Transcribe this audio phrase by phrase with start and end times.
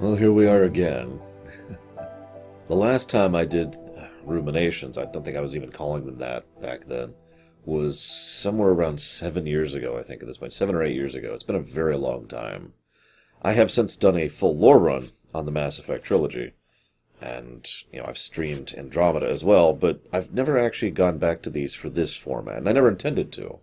[0.00, 1.18] Well, here we are again.
[2.68, 3.76] the last time I did
[4.22, 7.14] ruminations, I don't think I was even calling them that back then,
[7.64, 10.52] was somewhere around seven years ago, I think, at this point.
[10.52, 11.34] Seven or eight years ago.
[11.34, 12.74] It's been a very long time.
[13.42, 16.52] I have since done a full lore run on the Mass Effect trilogy.
[17.20, 21.50] And, you know, I've streamed Andromeda as well, but I've never actually gone back to
[21.50, 23.58] these for this format, and I never intended to.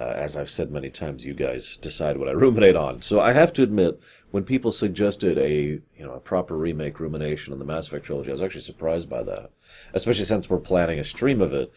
[0.00, 3.02] Uh, as I've said many times, you guys decide what I ruminate on.
[3.02, 4.00] So I have to admit,
[4.30, 8.30] when people suggested a you know a proper remake rumination on the Mass Effect trilogy,
[8.30, 9.50] I was actually surprised by that,
[9.94, 11.72] especially since we're planning a stream of it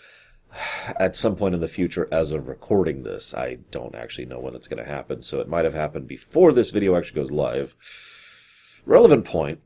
[1.00, 2.08] at some point in the future.
[2.12, 5.50] As of recording this, I don't actually know when it's going to happen, so it
[5.50, 7.76] might have happened before this video actually goes live.
[8.86, 9.60] Relevant point.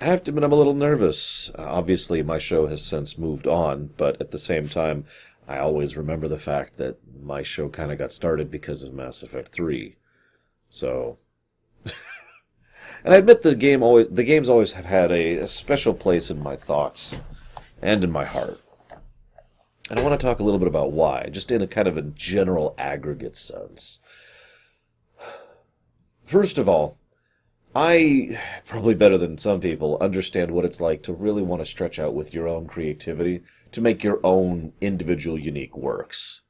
[0.00, 1.50] I have to admit, I'm a little nervous.
[1.56, 5.04] Uh, obviously, my show has since moved on, but at the same time,
[5.48, 9.22] I always remember the fact that my show kind of got started because of Mass
[9.22, 9.96] Effect 3.
[10.70, 11.18] So,
[13.04, 16.30] and I admit the game always the games always have had a, a special place
[16.30, 17.20] in my thoughts
[17.80, 18.60] and in my heart.
[19.90, 21.96] And I want to talk a little bit about why, just in a kind of
[21.96, 23.98] a general aggregate sense.
[26.24, 26.98] First of all,
[27.74, 31.98] I, probably better than some people, understand what it's like to really want to stretch
[31.98, 33.42] out with your own creativity
[33.72, 36.42] to make your own individual unique works.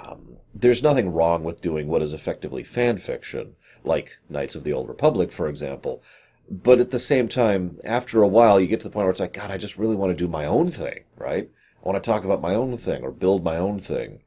[0.00, 4.72] Um, there's nothing wrong with doing what is effectively fan fiction, like Knights of the
[4.72, 6.02] Old Republic, for example.
[6.50, 9.20] But at the same time, after a while, you get to the point where it's
[9.20, 11.48] like, God, I just really want to do my own thing, right?
[11.82, 14.22] I want to talk about my own thing or build my own thing.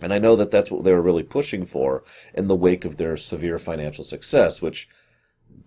[0.00, 2.96] And I know that that's what they were really pushing for in the wake of
[2.96, 4.88] their severe financial success, which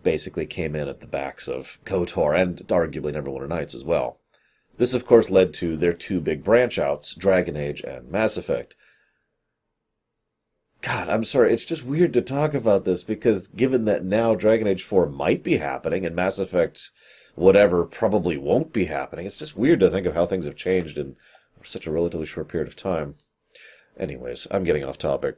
[0.04, 4.20] basically came in at the backs of KOTOR and arguably Neverwinter Nights as well.
[4.78, 8.76] This, of course, led to their two big branch outs, Dragon Age and Mass Effect.
[10.82, 14.68] God, I'm sorry, it's just weird to talk about this because given that now Dragon
[14.68, 16.92] Age 4 might be happening and Mass Effect
[17.36, 20.98] whatever probably won't be happening, it's just weird to think of how things have changed
[20.98, 21.16] in
[21.64, 23.16] such a relatively short period of time.
[23.98, 25.38] Anyways, I'm getting off topic.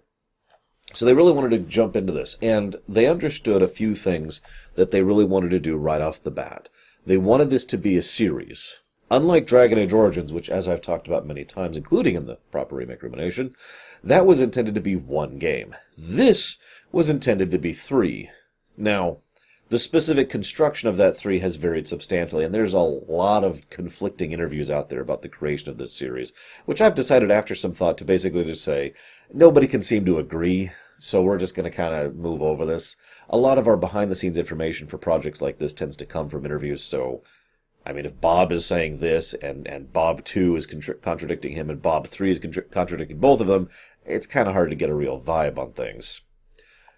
[0.94, 4.42] So they really wanted to jump into this, and they understood a few things
[4.76, 6.70] that they really wanted to do right off the bat.
[7.06, 8.80] They wanted this to be a series.
[9.12, 12.76] Unlike Dragon Age Origins, which, as I've talked about many times, including in the proper
[12.76, 13.56] remake rumination,
[14.04, 15.76] that was intended to be one game.
[15.98, 16.58] This
[16.92, 18.30] was intended to be three.
[18.78, 19.18] Now,
[19.70, 24.32] the specific construction of that three has varied substantially, and there's a lot of conflicting
[24.32, 26.34] interviews out there about the creation of this series,
[26.66, 28.94] which I've decided after some thought to basically just say
[29.32, 32.98] nobody can seem to agree, so we're just going to kind of move over this.
[33.30, 36.30] A lot of our behind the scenes information for projects like this tends to come
[36.30, 37.22] from interviews, so
[37.90, 41.72] I mean, if Bob is saying this and, and Bob 2 is contra- contradicting him
[41.72, 43.68] and Bob 3 is contra- contradicting both of them,
[44.06, 46.22] it's kind of hard to get a real vibe on things.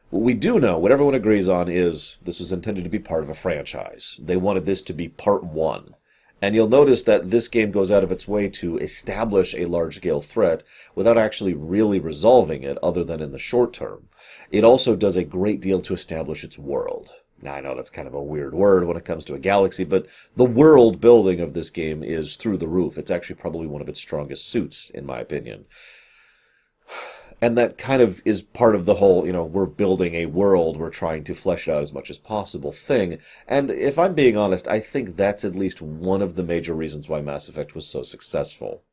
[0.09, 3.23] What we do know, what everyone agrees on, is this was intended to be part
[3.23, 4.19] of a franchise.
[4.21, 5.95] They wanted this to be part one.
[6.41, 9.95] And you'll notice that this game goes out of its way to establish a large
[9.95, 10.63] scale threat
[10.93, 14.09] without actually really resolving it other than in the short term.
[14.51, 17.13] It also does a great deal to establish its world.
[17.41, 19.83] Now, I know that's kind of a weird word when it comes to a galaxy,
[19.83, 22.97] but the world building of this game is through the roof.
[22.97, 25.65] It's actually probably one of its strongest suits, in my opinion
[27.41, 30.77] and that kind of is part of the whole, you know, we're building a world,
[30.77, 33.17] we're trying to flesh it out as much as possible thing.
[33.47, 37.09] And if I'm being honest, I think that's at least one of the major reasons
[37.09, 38.83] why Mass Effect was so successful.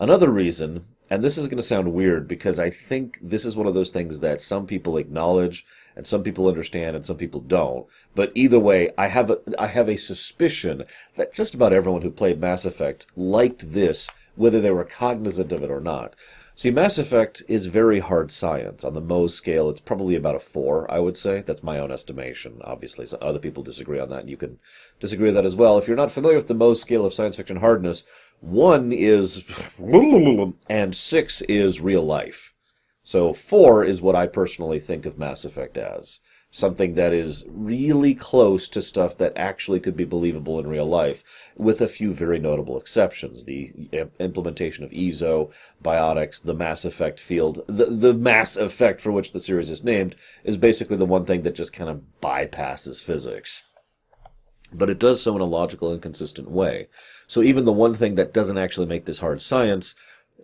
[0.00, 3.66] Another reason, and this is going to sound weird because I think this is one
[3.66, 5.64] of those things that some people acknowledge
[5.96, 7.86] and some people understand and some people don't.
[8.14, 10.84] But either way, I have a, I have a suspicion
[11.16, 15.62] that just about everyone who played Mass Effect liked this, whether they were cognizant of
[15.62, 16.14] it or not.
[16.58, 18.82] See, Mass Effect is very hard science.
[18.82, 21.40] On the Mohs scale, it's probably about a four, I would say.
[21.40, 22.60] That's my own estimation.
[22.64, 24.58] Obviously, so other people disagree on that, and you can
[24.98, 25.78] disagree with that as well.
[25.78, 28.02] If you're not familiar with the Mohs scale of science fiction hardness,
[28.40, 29.44] one is
[30.68, 32.54] and six is real life.
[33.04, 36.18] So four is what I personally think of Mass Effect as
[36.50, 41.52] something that is really close to stuff that actually could be believable in real life,
[41.56, 43.44] with a few very notable exceptions.
[43.44, 43.72] The
[44.18, 45.52] implementation of eezo,
[45.82, 50.16] biotics, the Mass Effect field, the, the Mass Effect for which the series is named,
[50.42, 53.62] is basically the one thing that just kind of bypasses physics.
[54.72, 56.88] But it does so in a logical and consistent way.
[57.26, 59.94] So even the one thing that doesn't actually make this hard science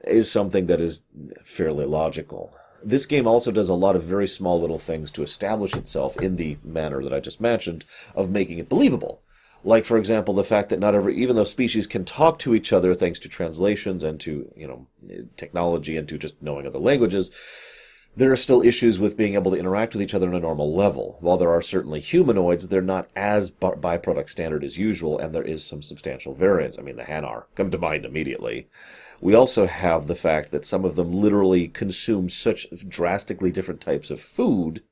[0.07, 1.03] is something that is
[1.45, 5.75] fairly logical this game also does a lot of very small little things to establish
[5.75, 7.85] itself in the manner that I just mentioned
[8.15, 9.23] of making it believable.
[9.67, 12.73] Like, for example, the fact that not every, even though species can talk to each
[12.73, 14.87] other thanks to translations and to, you know,
[15.37, 17.31] technology and to just knowing other languages,
[18.17, 20.75] there are still issues with being able to interact with each other on a normal
[20.75, 21.17] level.
[21.21, 25.65] While there are certainly humanoids, they're not as byproduct standard as usual, and there is
[25.65, 26.79] some substantial variance.
[26.79, 28.69] I mean, the Hanar come to mind immediately.
[29.25, 34.11] We also have the fact that some of them literally consume such drastically different types
[34.11, 34.83] of food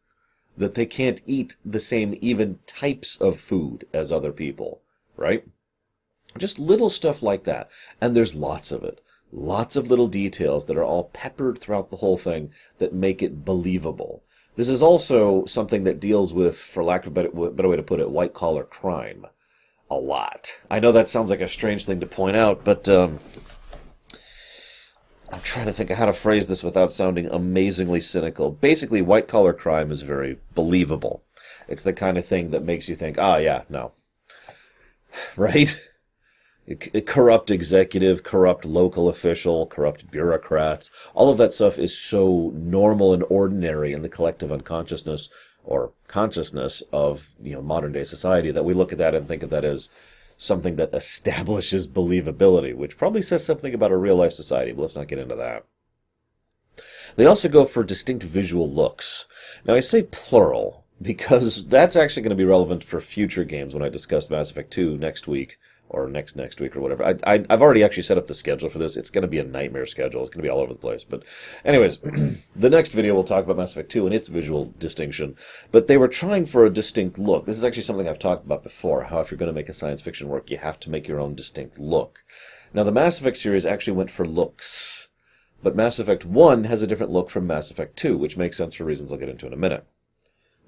[0.56, 4.81] that they can't eat the same even types of food as other people,
[5.19, 5.44] right?
[6.38, 7.70] Just little stuff like that.
[8.00, 9.02] And there's lots of it.
[9.31, 13.44] Lots of little details that are all peppered throughout the whole thing that make it
[13.44, 14.23] believable.
[14.56, 17.82] This is also something that deals with, for lack of a better, better way to
[17.82, 19.26] put it, white collar crime.
[19.90, 20.55] A lot.
[20.70, 23.20] I know that sounds like a strange thing to point out, but um,
[25.32, 28.50] I'm trying to think of how to phrase this without sounding amazingly cynical.
[28.50, 31.25] Basically, white collar crime is very believable.
[31.69, 33.93] It's the kind of thing that makes you think, ah, yeah, no.
[35.37, 35.75] Right?
[37.06, 40.90] corrupt executive, corrupt local official, corrupt bureaucrats.
[41.12, 45.28] All of that stuff is so normal and ordinary in the collective unconsciousness
[45.64, 49.43] or consciousness of you know modern day society that we look at that and think
[49.43, 49.88] of that as
[50.42, 54.96] something that establishes believability, which probably says something about a real life society, but let's
[54.96, 55.64] not get into that.
[57.16, 59.26] They also go for distinct visual looks.
[59.64, 63.82] Now I say plural because that's actually going to be relevant for future games when
[63.82, 65.58] I discuss Mass Effect 2 next week
[65.92, 67.04] or next next week or whatever.
[67.04, 68.96] I, I have already actually set up the schedule for this.
[68.96, 70.22] It's going to be a nightmare schedule.
[70.22, 71.04] It's going to be all over the place.
[71.04, 71.22] But
[71.64, 71.98] anyways,
[72.56, 75.36] the next video we'll talk about Mass Effect 2 and its visual distinction.
[75.70, 77.46] But they were trying for a distinct look.
[77.46, 79.04] This is actually something I've talked about before.
[79.04, 81.20] How if you're going to make a science fiction work, you have to make your
[81.20, 82.24] own distinct look.
[82.74, 85.10] Now the Mass Effect series actually went for looks.
[85.62, 88.74] But Mass Effect 1 has a different look from Mass Effect 2, which makes sense
[88.74, 89.86] for reasons I'll get into in a minute.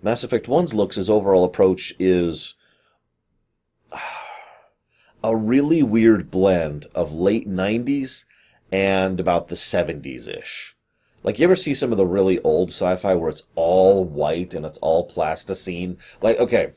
[0.02, 2.54] Mass Effect 1's looks, his overall approach is
[5.24, 8.26] a really weird blend of late 90s
[8.70, 10.76] and about the 70s ish.
[11.22, 14.52] Like, you ever see some of the really old sci fi where it's all white
[14.52, 15.96] and it's all plasticine?
[16.20, 16.72] Like, okay,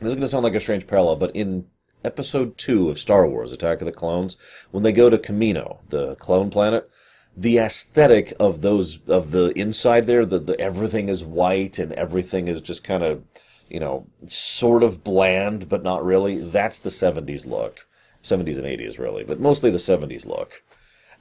[0.00, 1.66] this is going to sound like a strange parallel, but in
[2.02, 4.38] episode 2 of Star Wars Attack of the Clones,
[4.70, 6.88] when they go to Kamino, the clone planet,
[7.36, 12.48] the aesthetic of those, of the inside there, the, the everything is white and everything
[12.48, 13.22] is just kind of
[13.70, 16.38] you know, sort of bland, but not really.
[16.38, 17.86] That's the 70s look.
[18.22, 20.62] 70s and 80s, really, but mostly the 70s look.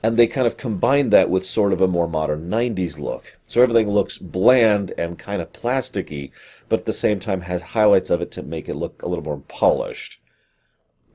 [0.02, 3.38] And they kind of combined that with sort of a more modern 90s look.
[3.46, 6.32] So everything looks bland and kind of plasticky,
[6.70, 9.24] but at the same time has highlights of it to make it look a little
[9.24, 10.20] more polished.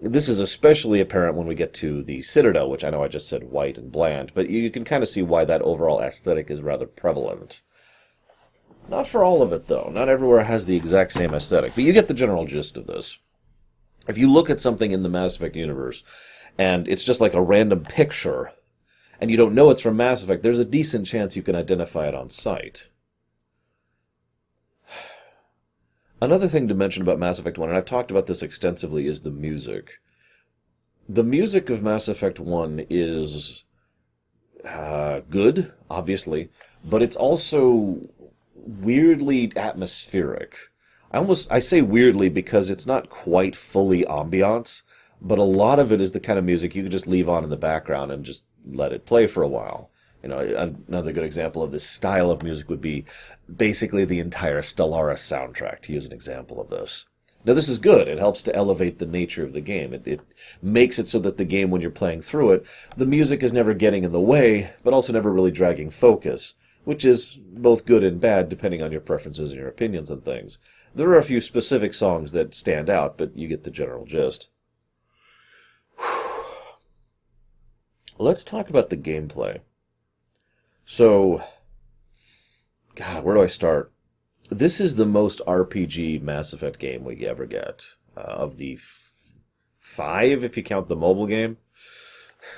[0.00, 3.28] This is especially apparent when we get to the Citadel, which I know I just
[3.28, 6.60] said white and bland, but you can kind of see why that overall aesthetic is
[6.60, 7.62] rather prevalent.
[8.88, 9.90] Not for all of it, though.
[9.92, 13.18] Not everywhere has the exact same aesthetic, but you get the general gist of this.
[14.06, 16.02] If you look at something in the Mass Effect universe,
[16.58, 18.52] and it's just like a random picture,
[19.20, 22.06] and you don't know it's from Mass Effect, there's a decent chance you can identify
[22.06, 22.88] it on sight.
[26.20, 29.22] Another thing to mention about Mass Effect 1, and I've talked about this extensively, is
[29.22, 29.94] the music.
[31.08, 33.64] The music of Mass Effect 1 is
[34.64, 36.50] uh, good, obviously,
[36.84, 38.00] but it's also
[38.66, 40.56] weirdly atmospheric.
[41.12, 44.82] I almost I say weirdly because it's not quite fully ambiance,
[45.20, 47.44] but a lot of it is the kind of music you can just leave on
[47.44, 49.90] in the background and just let it play for a while.
[50.22, 53.04] You know, another good example of this style of music would be
[53.54, 57.06] basically the entire Stellaris soundtrack, to use an example of this.
[57.44, 58.08] Now, this is good.
[58.08, 59.92] It helps to elevate the nature of the game.
[59.92, 60.20] It, it
[60.62, 63.74] makes it so that the game, when you're playing through it, the music is never
[63.74, 68.20] getting in the way, but also never really dragging focus which is both good and
[68.20, 70.58] bad depending on your preferences and your opinions on things.
[70.94, 74.48] There are a few specific songs that stand out, but you get the general gist.
[78.18, 79.60] Let's talk about the gameplay.
[80.84, 81.42] So,
[82.94, 83.90] God, where do I start?
[84.50, 87.94] This is the most RPG Mass Effect game we ever get.
[88.16, 89.32] Uh, of the f-
[89.80, 91.56] five, if you count the mobile game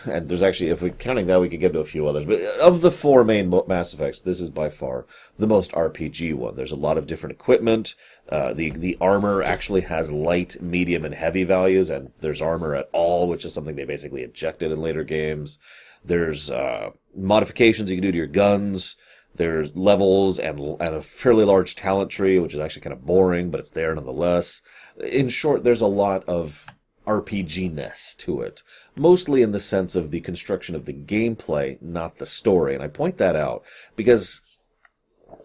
[0.04, 2.24] and there's actually, if we're counting that, we could get to a few others.
[2.24, 5.06] But of the four main Mass Effects, this is by far
[5.38, 6.56] the most RPG one.
[6.56, 7.94] There's a lot of different equipment.
[8.28, 12.88] Uh, the the armor actually has light, medium, and heavy values, and there's armor at
[12.92, 15.58] all, which is something they basically ejected in later games.
[16.04, 18.96] There's uh, modifications you can do to your guns.
[19.34, 23.50] There's levels and and a fairly large talent tree, which is actually kind of boring,
[23.50, 24.62] but it's there nonetheless.
[25.00, 26.66] In short, there's a lot of
[27.06, 28.62] RPG ness to it,
[28.96, 32.74] mostly in the sense of the construction of the gameplay, not the story.
[32.74, 33.62] And I point that out
[33.94, 34.42] because,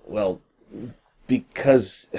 [0.05, 0.41] well,
[1.27, 2.09] because.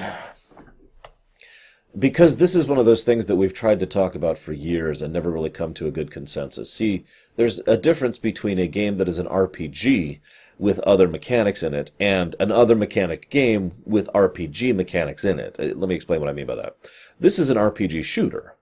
[1.99, 5.03] Because this is one of those things that we've tried to talk about for years
[5.03, 6.73] and never really come to a good consensus.
[6.73, 7.05] See,
[7.37, 10.21] there's a difference between a game that is an RPG,
[10.63, 15.57] with other mechanics in it and an other mechanic game with RPG mechanics in it.
[15.59, 16.77] Uh, let me explain what I mean by that.
[17.19, 18.55] This is an RPG shooter,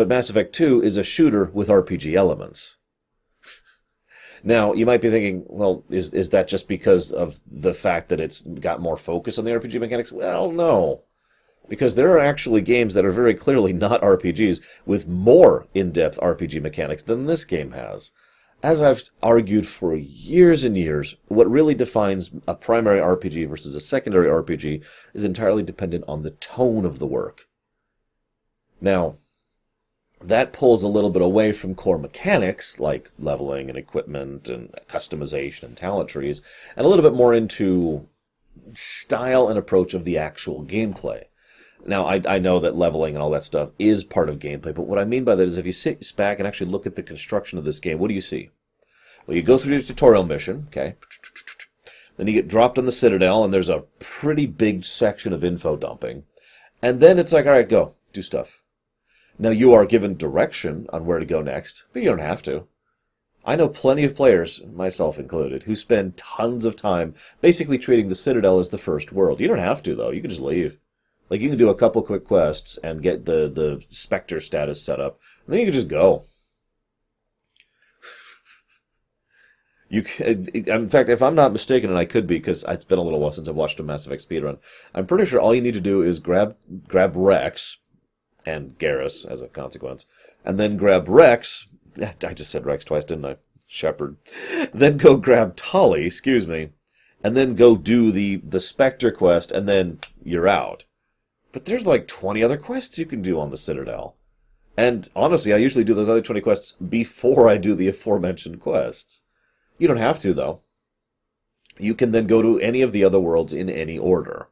[0.00, 2.78] but Mass Effect 2 is a shooter with RPG elements.
[4.42, 8.18] Now, you might be thinking, well, is, is that just because of the fact that
[8.18, 10.10] it's got more focus on the RPG mechanics?
[10.10, 11.02] Well, no.
[11.68, 16.62] Because there are actually games that are very clearly not RPGs with more in-depth RPG
[16.62, 18.10] mechanics than this game has.
[18.62, 23.80] As I've argued for years and years, what really defines a primary RPG versus a
[23.80, 27.48] secondary RPG is entirely dependent on the tone of the work.
[28.80, 29.16] Now,
[30.22, 35.64] that pulls a little bit away from core mechanics like leveling and equipment and customization
[35.64, 36.42] and talent trees,
[36.76, 38.06] and a little bit more into
[38.74, 41.24] style and approach of the actual gameplay.
[41.86, 44.82] Now, I, I know that leveling and all that stuff is part of gameplay, but
[44.82, 47.02] what I mean by that is if you sit back and actually look at the
[47.02, 48.50] construction of this game, what do you see?
[49.26, 50.96] Well, you go through the tutorial mission, okay?
[52.16, 55.76] Then you get dropped on the Citadel, and there's a pretty big section of info
[55.76, 56.24] dumping.
[56.82, 58.62] And then it's like, all right, go, do stuff.
[59.40, 62.66] Now, you are given direction on where to go next, but you don't have to.
[63.42, 68.14] I know plenty of players, myself included, who spend tons of time basically treating the
[68.14, 69.40] Citadel as the first world.
[69.40, 70.10] You don't have to, though.
[70.10, 70.76] You can just leave.
[71.30, 75.00] Like you can do a couple quick quests and get the the Spectre status set
[75.00, 76.24] up, and then you can just go.
[79.92, 82.84] You, can, uh, in fact, if I'm not mistaken, and I could be because it's
[82.84, 84.58] been a little while since I've watched a Mass Effect speedrun,
[84.94, 86.56] I'm pretty sure all you need to do is grab
[86.86, 87.78] grab Wrex
[88.46, 90.06] and Garrus as a consequence,
[90.44, 91.68] and then grab Wrex.
[92.00, 93.36] I just said Wrex twice, didn't I?
[93.68, 94.16] Shepard.
[94.74, 96.70] Then go grab Tali, excuse me,
[97.22, 100.84] and then go do the the Spectre quest, and then you're out.
[101.52, 104.16] But there's like 20 other quests you can do on the Citadel.
[104.76, 109.24] And honestly, I usually do those other 20 quests before I do the aforementioned quests.
[109.78, 110.60] You don't have to, though.
[111.78, 114.48] You can then go to any of the other worlds in any order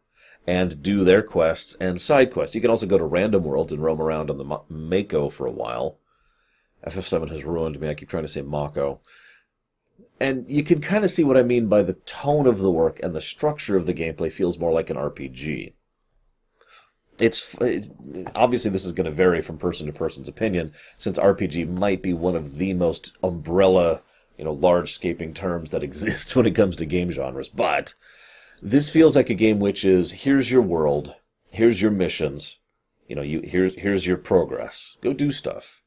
[0.49, 2.55] and do their quests and side quests.
[2.55, 5.52] You can also go to random worlds and roam around on the Mako for a
[5.52, 5.99] while.
[6.87, 7.88] FF7 has ruined me.
[7.88, 9.00] I keep trying to say Mako.
[10.19, 12.99] And you can kind of see what I mean by the tone of the work
[13.02, 15.75] and the structure of the gameplay feels more like an RPG
[17.19, 17.90] it's it,
[18.35, 22.12] obviously this is going to vary from person to person's opinion since RPG might be
[22.12, 24.02] one of the most umbrella,
[24.37, 27.49] you know, large scaping terms that exist when it comes to game genres.
[27.49, 27.95] But
[28.62, 31.15] this feels like a game which is here's your world,
[31.53, 32.59] here's your missions,
[33.07, 34.97] you know, you here's here's your progress.
[35.00, 35.83] Go do stuff.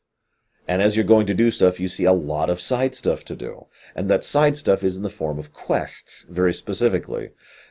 [0.67, 3.35] And as you're going to do stuff, you see a lot of side stuff to
[3.35, 3.65] do.
[3.95, 7.29] And that side stuff is in the form of quests, very specifically.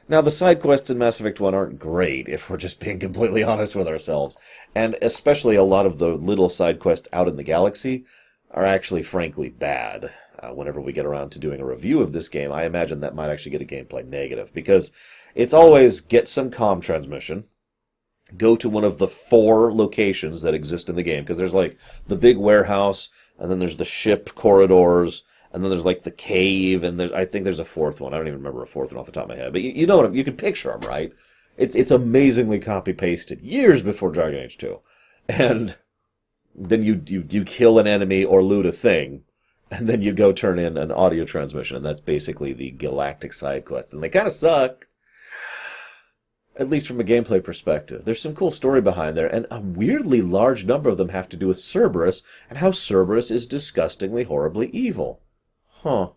[0.08, 3.42] Now, the side quests in Mass Effect 1 aren't great, if we're just being completely
[3.44, 4.36] honest with ourselves.
[4.74, 8.04] And especially a lot of the little side quests out in the galaxy
[8.50, 10.12] are actually, frankly, bad.
[10.42, 13.14] Uh, whenever we get around to doing a review of this game, I imagine that
[13.14, 14.90] might actually get a gameplay negative, because
[15.34, 17.44] it's always get some com transmission,
[18.38, 21.76] go to one of the four locations that exist in the game, because there's like
[22.06, 26.84] the big warehouse, and then there's the ship corridors, and then there's like the cave,
[26.84, 28.14] and there's I think there's a fourth one.
[28.14, 29.72] I don't even remember a fourth one off the top of my head, but you,
[29.72, 30.14] you know what?
[30.14, 31.12] You can picture them, right?
[31.58, 34.78] It's it's amazingly copy pasted years before Dragon Age Two,
[35.28, 35.76] and
[36.54, 39.24] then you you you kill an enemy or loot a thing,
[39.70, 43.64] and then you go turn in an audio transmission, and that's basically the galactic side
[43.64, 44.86] quests, and they kind of suck.
[46.56, 48.04] At least from a gameplay perspective.
[48.04, 51.36] There's some cool story behind there, and a weirdly large number of them have to
[51.36, 55.22] do with Cerberus and how Cerberus is disgustingly, horribly evil.
[55.82, 56.10] Huh.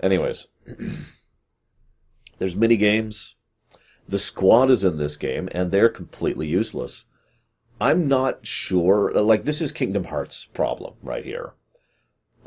[0.00, 0.46] Anyways,
[2.38, 3.34] there's mini games.
[4.08, 7.04] The squad is in this game, and they're completely useless.
[7.80, 9.12] I'm not sure.
[9.12, 11.52] Like, this is Kingdom Hearts' problem right here.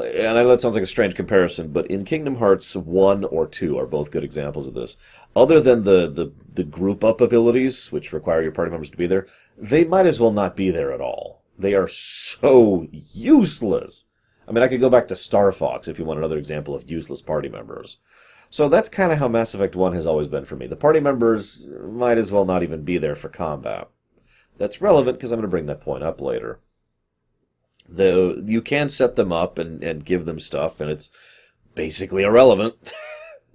[0.01, 3.47] And I know that sounds like a strange comparison, but in Kingdom Hearts 1 or
[3.47, 4.97] 2 are both good examples of this.
[5.35, 9.07] Other than the, the, the group up abilities, which require your party members to be
[9.07, 9.27] there,
[9.57, 11.43] they might as well not be there at all.
[11.57, 14.05] They are so useless.
[14.47, 16.89] I mean, I could go back to Star Fox if you want another example of
[16.89, 17.97] useless party members.
[18.49, 20.65] So that's kind of how Mass Effect 1 has always been for me.
[20.65, 23.89] The party members might as well not even be there for combat.
[24.57, 26.59] That's relevant because I'm going to bring that point up later.
[27.91, 31.11] The, you can set them up and, and give them stuff, and it's
[31.75, 32.93] basically irrelevant.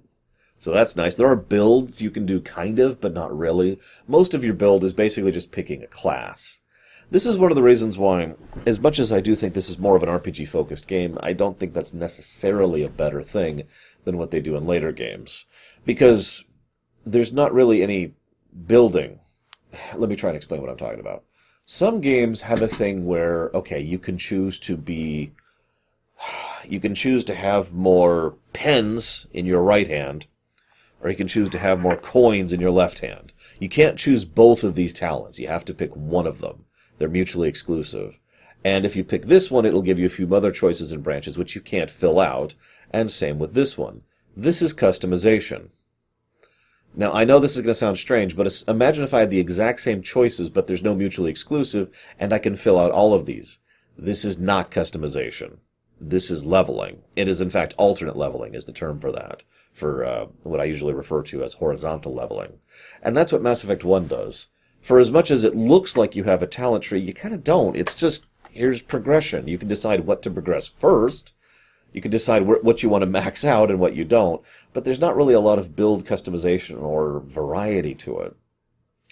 [0.59, 1.15] so that's nice.
[1.15, 3.79] There are builds you can do kind of, but not really.
[4.07, 6.61] Most of your build is basically just picking a class.
[7.11, 8.33] This is one of the reasons why,
[8.65, 11.33] as much as I do think this is more of an RPG focused game, I
[11.33, 13.63] don't think that's necessarily a better thing
[14.05, 15.45] than what they do in later games.
[15.85, 16.43] Because
[17.05, 18.15] there's not really any
[18.65, 19.19] building.
[19.95, 21.23] Let me try and explain what I'm talking about.
[21.65, 25.31] Some games have a thing where, okay, you can choose to be
[26.67, 30.27] you can choose to have more pens in your right hand,
[31.01, 33.31] or you can choose to have more coins in your left hand.
[33.59, 35.39] You can't choose both of these talents.
[35.39, 36.65] You have to pick one of them.
[36.97, 38.19] They're mutually exclusive.
[38.63, 41.37] And if you pick this one, it'll give you a few other choices and branches
[41.37, 42.55] which you can't fill out,
[42.91, 44.01] and same with this one.
[44.35, 45.69] This is customization.
[46.97, 49.39] Now, I know this is going to sound strange, but imagine if I had the
[49.39, 53.25] exact same choices, but there's no mutually exclusive, and I can fill out all of
[53.25, 53.59] these.
[53.97, 55.57] This is not customization.
[55.99, 57.01] This is leveling.
[57.15, 60.65] It is, in fact, alternate leveling is the term for that, for uh, what I
[60.65, 62.59] usually refer to as horizontal leveling.
[63.01, 64.47] And that's what Mass Effect 1 does.
[64.81, 67.43] For as much as it looks like you have a talent tree, you kind of
[67.43, 67.75] don't.
[67.75, 69.47] It's just, here's progression.
[69.47, 71.33] You can decide what to progress first,
[71.95, 74.99] you can decide what you want to max out and what you don't, but there's
[74.99, 78.35] not really a lot of build customization or variety to it.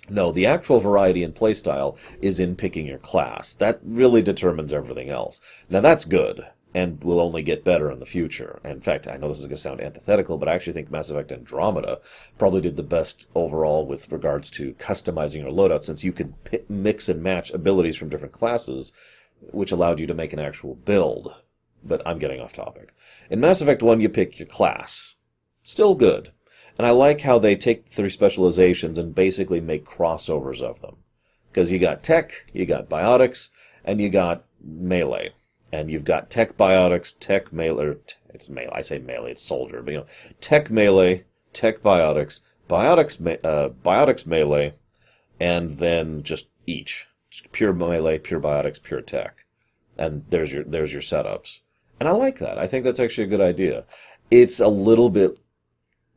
[0.10, 3.54] No, the actual variety in playstyle is in picking your class.
[3.54, 5.40] That really determines everything else.
[5.70, 8.60] Now that's good, and will only get better in the future.
[8.66, 11.10] In fact, I know this is going to sound antithetical, but I actually think Mass
[11.10, 12.02] Effect Andromeda
[12.38, 16.34] probably did the best overall with regards to customizing your loadout, since you could
[16.68, 18.92] mix and match abilities from different classes,
[19.40, 21.34] which allowed you to make an actual build
[21.84, 22.94] but I'm getting off topic.
[23.30, 25.16] In Mass Effect 1, you pick your class.
[25.64, 26.32] Still good.
[26.78, 30.98] And I like how they take the three specializations and basically make crossovers of them.
[31.52, 33.50] Because you got tech, you got biotics,
[33.86, 35.34] and you got melee.
[35.72, 37.96] And you've got tech biotics, tech melee,
[38.30, 40.06] it's melee, I say melee, it's soldier, but you know,
[40.42, 44.74] tech melee, tech biotics, biotics, uh, biotics melee,
[45.40, 47.08] and then just each.
[47.52, 49.46] Pure melee, pure biotics, pure tech.
[49.98, 51.62] And there's your, there's your setups.
[52.00, 52.58] And I like that.
[52.58, 53.86] I think that's actually a good idea.
[54.32, 55.38] It's a little bit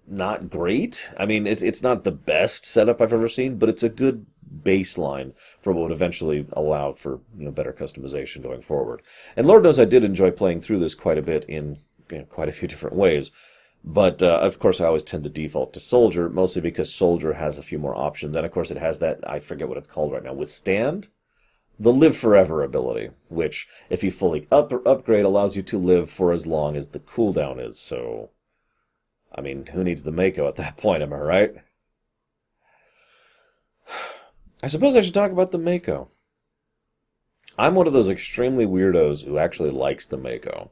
[0.09, 1.11] not great.
[1.19, 4.27] I mean, it's it's not the best setup I've ever seen, but it's a good
[4.63, 9.03] baseline for what would eventually allow for you know better customization going forward.
[9.37, 11.79] And Lord knows I did enjoy playing through this quite a bit in
[12.11, 13.31] you know, quite a few different ways.
[13.85, 17.59] But uh, of course, I always tend to default to Soldier, mostly because Soldier has
[17.59, 20.13] a few more options, and of course, it has that I forget what it's called
[20.13, 21.09] right now, Withstand
[21.79, 26.11] the live forever ability, which, if you fully up or upgrade, allows you to live
[26.11, 27.79] for as long as the cooldown is.
[27.79, 28.31] So,
[29.35, 31.03] I mean, who needs the Mako at that point?
[31.03, 31.55] Am I right?
[34.63, 36.09] I suppose I should talk about the Mako.
[37.59, 40.71] I'm one of those extremely weirdos who actually likes the Mako.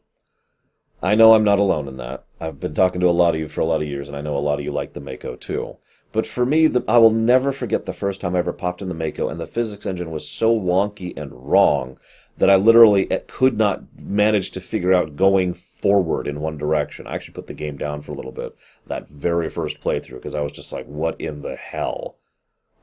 [1.02, 2.24] I know I'm not alone in that.
[2.40, 4.22] I've been talking to a lot of you for a lot of years, and I
[4.22, 5.76] know a lot of you like the Mako too.
[6.14, 8.88] But for me, the, I will never forget the first time I ever popped in
[8.88, 11.98] the Mako, and the physics engine was so wonky and wrong
[12.38, 17.08] that I literally eh, could not manage to figure out going forward in one direction.
[17.08, 20.36] I actually put the game down for a little bit that very first playthrough because
[20.36, 22.14] I was just like, "What in the hell?"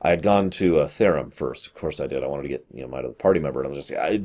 [0.02, 1.66] I had gone to a Therum first.
[1.66, 2.22] Of course, I did.
[2.22, 4.20] I wanted to get you know my party member, and I was just I,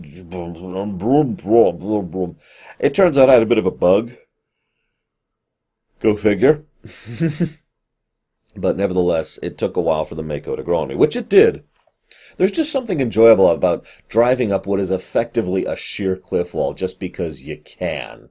[2.80, 4.12] It turns out I had a bit of a bug.
[6.02, 6.66] Go figure.
[8.58, 11.30] But nevertheless, it took a while for the Mako to grow on me, which it
[11.30, 11.64] did.
[12.38, 17.00] There's just something enjoyable about driving up what is effectively a sheer cliff wall just
[17.00, 18.30] because you can.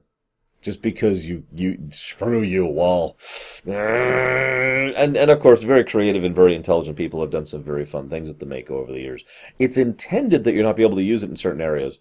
[0.61, 3.17] Just because you, you, screw you, wall.
[3.65, 8.09] And, and of course, very creative and very intelligent people have done some very fun
[8.09, 9.23] things with the Mako over the years.
[9.59, 11.99] It's intended that you're not be able to use it in certain areas.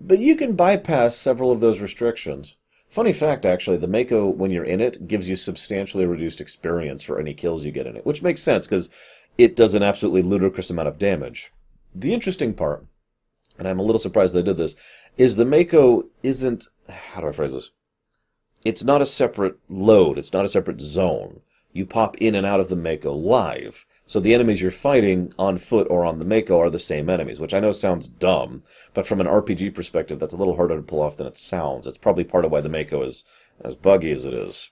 [0.00, 2.56] But you can bypass several of those restrictions.
[2.88, 7.20] Funny fact, actually, the Mako, when you're in it, gives you substantially reduced experience for
[7.20, 8.88] any kills you get in it, which makes sense because
[9.36, 11.52] it does an absolutely ludicrous amount of damage.
[11.94, 12.86] The interesting part,
[13.58, 14.74] and I'm a little surprised they did this,
[15.18, 16.68] is the Mako isn't.
[16.88, 17.70] How do I phrase this?
[18.64, 21.40] It's not a separate load, it's not a separate zone.
[21.72, 23.84] You pop in and out of the Mako live.
[24.06, 27.40] So the enemies you're fighting on foot or on the Mako are the same enemies,
[27.40, 28.62] which I know sounds dumb,
[28.94, 31.86] but from an RPG perspective, that's a little harder to pull off than it sounds.
[31.86, 33.24] It's probably part of why the Mako is
[33.62, 34.70] as buggy as it is.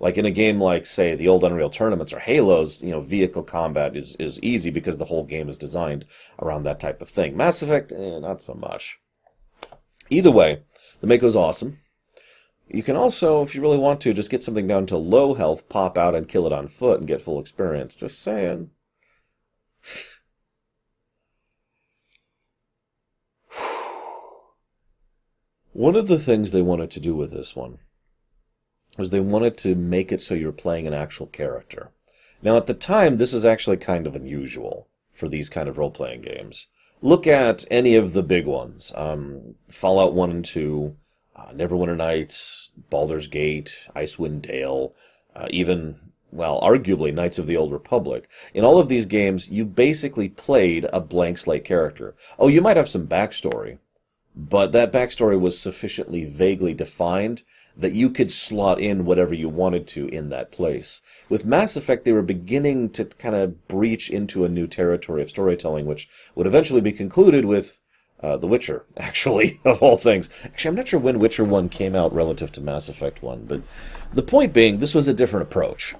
[0.00, 3.44] Like in a game like, say, the old Unreal Tournaments or Halos, you know, vehicle
[3.44, 6.04] combat is, is easy because the whole game is designed
[6.40, 7.36] around that type of thing.
[7.36, 8.98] Mass Effect, eh, not so much.
[10.10, 10.62] Either way,
[11.00, 11.78] the Mako's awesome.
[12.68, 15.68] You can also, if you really want to, just get something down to low health,
[15.68, 17.94] pop out and kill it on foot and get full experience.
[17.94, 18.70] Just saying.
[25.72, 27.78] One of the things they wanted to do with this one
[28.98, 31.90] was they wanted to make it so you're playing an actual character.
[32.42, 35.90] Now, at the time, this is actually kind of unusual for these kind of role
[35.90, 36.68] playing games.
[37.00, 40.96] Look at any of the big ones um, Fallout 1 and 2,
[41.42, 44.94] uh, Neverwinter Nights, Baldur's Gate, Icewind Dale,
[45.34, 45.98] uh, even,
[46.30, 48.28] well, arguably Knights of the Old Republic.
[48.54, 52.14] In all of these games, you basically played a blank slate character.
[52.38, 53.78] Oh, you might have some backstory,
[54.34, 57.42] but that backstory was sufficiently vaguely defined
[57.76, 61.00] that you could slot in whatever you wanted to in that place.
[61.28, 65.30] With Mass Effect, they were beginning to kind of breach into a new territory of
[65.30, 67.80] storytelling, which would eventually be concluded with
[68.22, 70.30] uh, The Witcher, actually, of all things.
[70.44, 73.62] Actually, I'm not sure when Witcher 1 came out relative to Mass Effect 1, but
[74.12, 75.94] the point being, this was a different approach.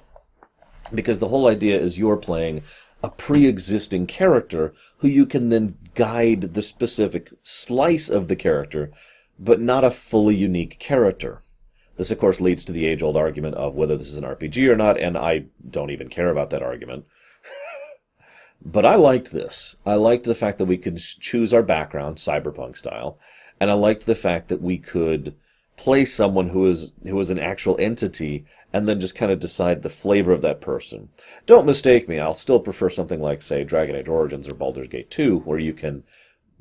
[0.93, 2.61] Because the whole idea is you're playing
[3.03, 8.91] a pre-existing character who you can then guide the specific slice of the character,
[9.37, 11.41] but not a fully unique character.
[11.97, 14.67] This, of course, leads to the age old argument of whether this is an RPG
[14.69, 17.05] or not, and I don't even care about that argument.
[18.65, 19.75] But I liked this.
[19.85, 23.17] I liked the fact that we could choose our background, cyberpunk style,
[23.59, 25.35] and I liked the fact that we could
[25.75, 29.81] play someone who is who is an actual entity and then just kind of decide
[29.81, 31.09] the flavor of that person.
[31.45, 35.09] Don't mistake me, I'll still prefer something like say Dragon Age Origins or Baldur's Gate
[35.09, 36.03] 2 where you can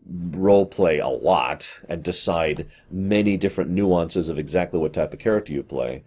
[0.05, 5.53] role play a lot and decide many different nuances of exactly what type of character
[5.53, 6.03] you play.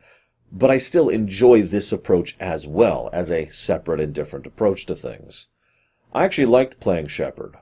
[0.52, 4.96] But I still enjoy this approach as well as a separate and different approach to
[4.96, 5.48] things.
[6.16, 7.58] I actually liked playing Shepard.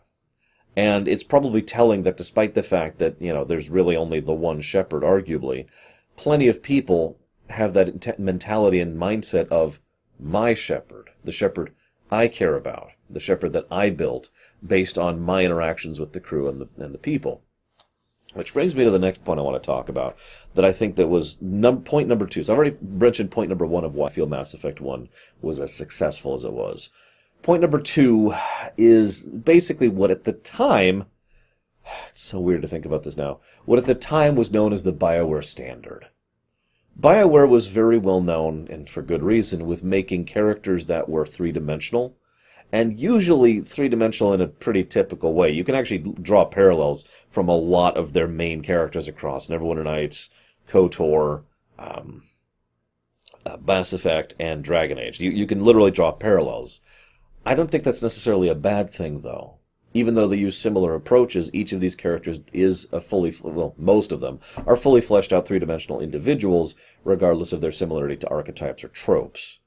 [0.76, 4.32] And it's probably telling that despite the fact that, you know, there's really only the
[4.32, 5.68] one Shepard, arguably,
[6.16, 7.18] plenty of people
[7.50, 9.80] have that mentality and mindset of
[10.20, 11.74] my Shepard, the Shepard
[12.12, 14.30] I care about, the Shepard that I built
[14.66, 17.42] based on my interactions with the crew and the, and the people.
[18.36, 20.16] Which brings me to the next point I want to talk about
[20.54, 22.44] that I think that was num- point number two.
[22.44, 25.10] So I've already mentioned point number one of why I feel Mass Effect 1
[25.42, 26.90] was as successful as it was.
[27.44, 28.34] Point number two
[28.78, 31.06] is basically what at the time,
[32.10, 34.84] it's so weird to think about this now, what at the time was known as
[34.84, 36.08] the BioWare standard.
[36.98, 41.52] BioWare was very well known, and for good reason, with making characters that were three
[41.52, 42.16] dimensional,
[42.72, 45.52] and usually three dimensional in a pretty typical way.
[45.52, 50.30] You can actually draw parallels from a lot of their main characters across Neverwinter Nights,
[50.70, 51.44] KOTOR,
[51.78, 52.24] um,
[53.46, 55.20] uh, Mass Effect, and Dragon Age.
[55.20, 56.80] You, you can literally draw parallels.
[57.46, 59.58] I don't think that's necessarily a bad thing, though.
[59.94, 64.12] Even though they use similar approaches, each of these characters is a fully, well, most
[64.12, 68.84] of them are fully fleshed out three dimensional individuals, regardless of their similarity to archetypes
[68.84, 69.60] or tropes.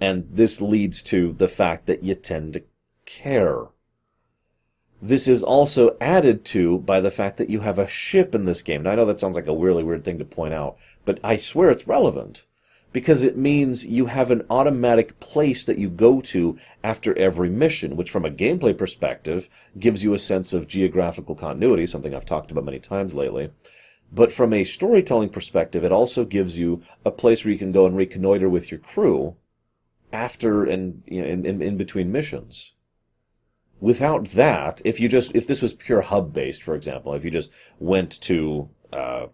[0.00, 2.62] And this leads to the fact that you tend to
[3.04, 3.66] care.
[5.02, 8.62] This is also added to by the fact that you have a ship in this
[8.62, 8.82] game.
[8.82, 11.36] Now, I know that sounds like a really weird thing to point out, but I
[11.36, 12.44] swear it's relevant
[12.92, 17.96] because it means you have an automatic place that you go to after every mission,
[17.96, 19.48] which from a gameplay perspective
[19.78, 23.50] gives you a sense of geographical continuity, something I've talked about many times lately.
[24.10, 27.84] But from a storytelling perspective, it also gives you a place where you can go
[27.84, 29.36] and reconnoiter with your crew
[30.12, 32.74] after and you know, in, in, in between missions.
[33.80, 37.30] Without that, if you just if this was pure hub based, for example, if you
[37.30, 39.26] just went to uh,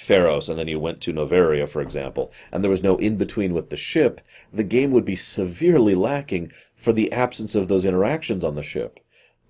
[0.00, 3.52] Feros and then you went to Noveria, for example, and there was no in between
[3.52, 4.20] with the ship,
[4.52, 9.00] the game would be severely lacking for the absence of those interactions on the ship.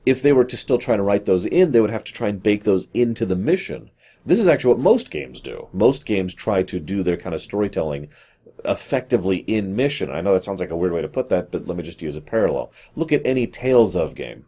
[0.04, 2.28] If they were to still try to write those in, they would have to try
[2.28, 3.90] and bake those into the mission.
[4.24, 5.68] This is actually what most games do.
[5.72, 8.08] Most games try to do their kind of storytelling
[8.64, 10.10] effectively in mission.
[10.10, 12.02] I know that sounds like a weird way to put that, but let me just
[12.02, 12.72] use a parallel.
[12.96, 14.46] Look at any Tales of game.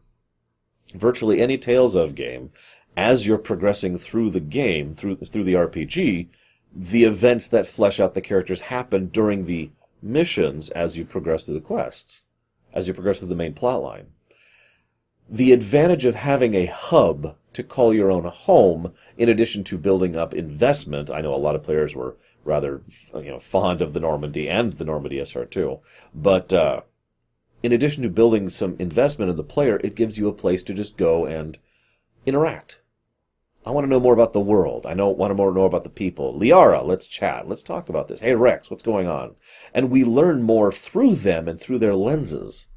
[0.94, 2.50] Virtually any Tales of game
[2.96, 6.28] as you're progressing through the game, through through the RPG,
[6.74, 9.70] the events that flesh out the characters happen during the
[10.02, 12.24] missions as you progress through the quests,
[12.72, 14.06] as you progress through the main plot line.
[15.28, 20.16] The advantage of having a hub to call your own home, in addition to building
[20.16, 22.82] up investment, I know a lot of players were rather
[23.14, 25.80] you know fond of the Normandy and the Normandy SR2,
[26.14, 26.82] but uh,
[27.62, 30.74] in addition to building some investment in the player, it gives you a place to
[30.74, 31.58] just go and
[32.26, 32.81] interact
[33.64, 34.86] I want to know more about the world.
[34.86, 36.38] I want to more know about the people.
[36.38, 37.48] Liara, let's chat.
[37.48, 38.20] Let's talk about this.
[38.20, 39.36] Hey, Wrex, what's going on?
[39.72, 42.68] And we learn more through them and through their lenses.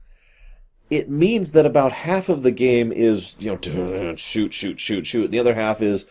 [0.92, 5.26] It means that about half of the game is, you know, shoot, shoot, shoot, shoot.
[5.26, 6.06] And the other half is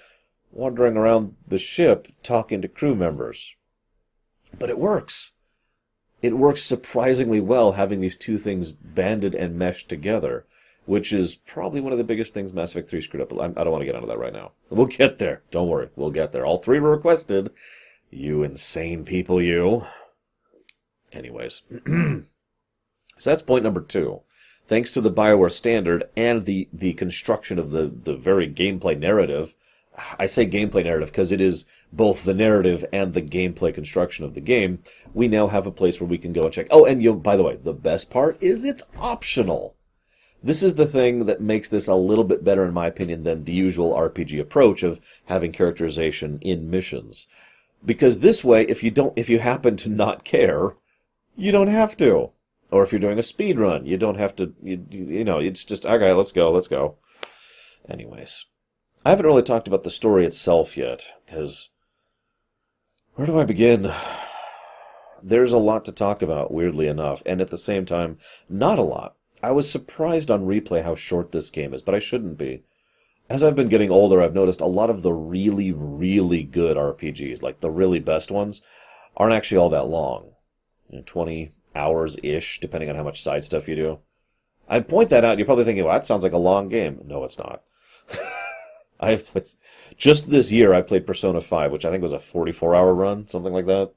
[0.51, 3.55] wandering around the ship talking to crew members.
[4.59, 5.33] But it works.
[6.21, 10.47] It works surprisingly well having these two things banded and meshed together
[10.87, 13.33] which is probably one of the biggest things Mass Effect 3 screwed up.
[13.33, 14.53] I don't want to get into that right now.
[14.71, 15.43] We'll get there.
[15.51, 15.89] Don't worry.
[15.97, 16.45] We'll get there.
[16.45, 17.51] All three were requested.
[18.11, 19.87] You insane people, you.
[21.13, 21.63] Anyways.
[21.87, 22.21] so
[23.31, 24.21] that's point number two.
[24.67, 29.55] Thanks to the Bioware standard and the, the construction of the, the very gameplay narrative,
[30.19, 34.35] I say gameplay narrative because it is both the narrative and the gameplay construction of
[34.35, 34.81] the game.
[35.13, 36.67] We now have a place where we can go and check.
[36.71, 39.77] Oh, and you, by the way, the best part is it's optional.
[40.45, 43.45] This is the thing that makes this a little bit better, in my opinion, than
[43.45, 47.27] the usual RPG approach of having characterization in missions.
[47.83, 50.77] Because this way, if you don't, if you happen to not care,
[51.35, 52.33] you don't have to.
[52.71, 54.53] Or if you're doing a speed run, you don't have to.
[54.63, 56.13] You, you know, it's just okay.
[56.13, 56.53] Let's go.
[56.53, 56.99] Let's go.
[57.89, 58.45] Anyways,
[59.03, 61.71] I haven't really talked about the story itself yet, because
[63.15, 63.91] where do I begin?
[65.23, 68.83] There's a lot to talk about, weirdly enough, and at the same time, not a
[68.83, 69.17] lot.
[69.45, 72.63] I was surprised on replay how short this game is, but I shouldn't be.
[73.29, 77.43] As I've been getting older, I've noticed a lot of the really, really good RPGs,
[77.43, 78.63] like the really best ones,
[79.19, 80.31] aren't actually all that long.
[80.89, 83.99] You know, 20 hours ish, depending on how much side stuff you do.
[84.67, 87.03] I'd point that out, you're probably thinking, well, that sounds like a long game.
[87.05, 87.63] No, it's not.
[89.01, 89.49] I have played,
[89.99, 93.29] just this year, I played Persona 5, which I think was a 44 hour run,
[93.29, 93.93] something like that.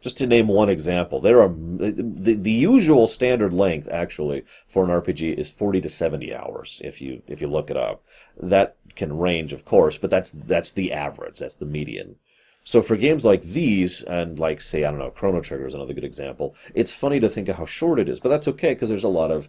[0.00, 4.90] Just to name one example, there are the, the usual standard length actually for an
[4.90, 8.02] RPG is 40 to 70 hours if you if you look it up.
[8.40, 12.16] That can range, of course, but that's that's the average, that's the median.
[12.64, 15.94] So for games like these, and like say I don't know, Chrono Trigger is another
[15.94, 16.54] good example.
[16.74, 19.08] It's funny to think of how short it is, but that's okay because there's a
[19.08, 19.48] lot of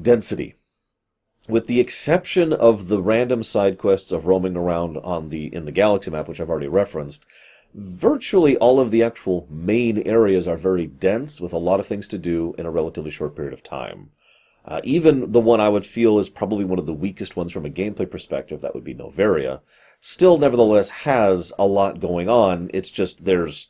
[0.00, 0.54] density
[1.48, 5.72] with the exception of the random side quests of roaming around on the in the
[5.72, 7.26] galaxy map, which I've already referenced,
[7.74, 12.08] virtually all of the actual main areas are very dense with a lot of things
[12.08, 14.10] to do in a relatively short period of time.
[14.64, 17.66] Uh, even the one I would feel is probably one of the weakest ones from
[17.66, 19.60] a gameplay perspective, that would be Noveria,
[20.00, 22.70] still nevertheless has a lot going on.
[22.72, 23.68] It's just there's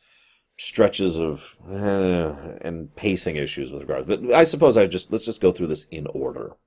[0.57, 4.07] stretches of eh, and pacing issues with regards.
[4.07, 6.57] But I suppose I just let's just go through this in order.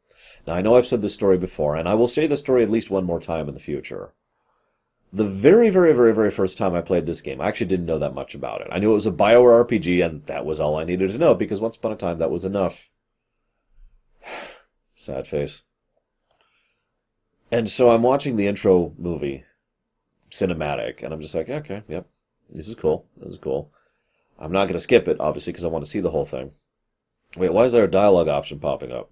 [0.46, 2.70] Now, I know I've said this story before, and I will say the story at
[2.70, 4.12] least one more time in the future.
[5.12, 7.98] The very, very, very, very first time I played this game, I actually didn't know
[7.98, 8.68] that much about it.
[8.70, 11.34] I knew it was a Bioware RPG, and that was all I needed to know,
[11.34, 12.90] because once upon a time that was enough.
[14.94, 15.62] Sad face.
[17.50, 19.44] And so I'm watching the intro movie,
[20.30, 22.06] cinematic, and I'm just like, okay, yep,
[22.50, 23.06] this is cool.
[23.16, 23.70] This is cool.
[24.38, 26.52] I'm not going to skip it, obviously, because I want to see the whole thing.
[27.36, 29.10] Wait, why is there a dialogue option popping up?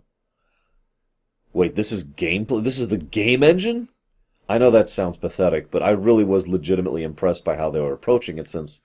[1.53, 2.63] Wait, this is gameplay?
[2.63, 3.89] This is the game engine?
[4.49, 7.95] I know that sounds pathetic, but I really was legitimately impressed by how they were
[7.95, 8.83] approaching it since,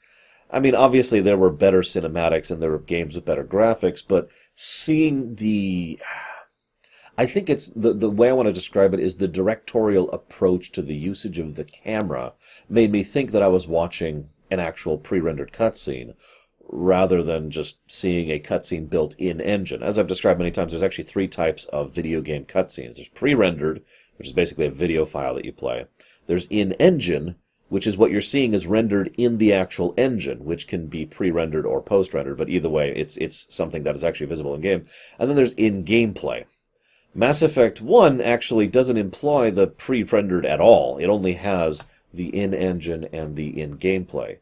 [0.50, 4.30] I mean, obviously there were better cinematics and there were games with better graphics, but
[4.56, 6.00] seeing the,
[7.18, 10.72] I think it's, the, the way I want to describe it is the directorial approach
[10.72, 12.34] to the usage of the camera
[12.70, 16.14] made me think that I was watching an actual pre-rendered cutscene
[16.72, 19.82] rather than just seeing a cutscene built in engine.
[19.84, 22.96] As I've described many times, there's actually three types of video game cutscenes.
[22.96, 23.82] There's pre-rendered,
[24.20, 25.88] which is basically a video file that you play.
[26.28, 27.38] There's in engine,
[27.70, 31.66] which is what you're seeing is rendered in the actual engine, which can be pre-rendered
[31.66, 34.86] or post-rendered, but either way, it's it's something that is actually visible in game.
[35.18, 36.46] And then there's in gameplay.
[37.16, 40.98] Mass Effect 1 actually doesn't employ the pre-rendered at all.
[40.98, 44.38] It only has the in-engine and the in-gameplay.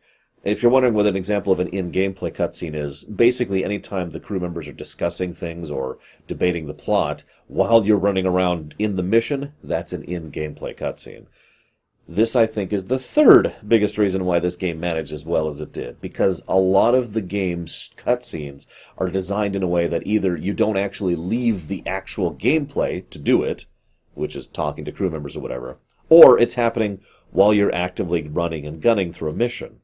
[0.47, 4.39] If you're wondering what an example of an in-gameplay cutscene is, basically anytime the crew
[4.39, 9.51] members are discussing things or debating the plot while you're running around in the mission,
[9.61, 11.25] that's an in-gameplay cutscene.
[12.07, 15.59] This, I think, is the third biggest reason why this game managed as well as
[15.59, 20.07] it did, because a lot of the game's cutscenes are designed in a way that
[20.07, 23.65] either you don't actually leave the actual gameplay to do it,
[24.13, 28.65] which is talking to crew members or whatever, or it's happening while you're actively running
[28.65, 29.81] and gunning through a mission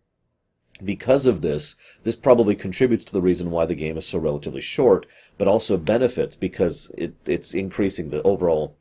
[0.84, 4.62] because of this, this probably contributes to the reason why the game is so relatively
[4.62, 5.06] short,
[5.38, 8.78] but also benefits because it, it's increasing the overall,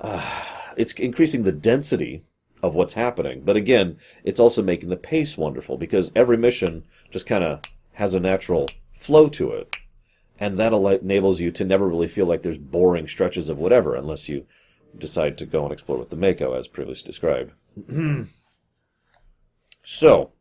[0.00, 0.44] uh,
[0.76, 2.22] it's increasing the density
[2.62, 3.42] of what's happening.
[3.44, 7.60] But again, it's also making the pace wonderful because every mission just kind of
[7.94, 9.76] has a natural flow to it.
[10.40, 14.28] And that enables you to never really feel like there's boring stretches of whatever unless
[14.28, 14.46] you
[14.96, 17.52] decide to go and explore with the Mako as previously described.
[19.84, 20.32] so,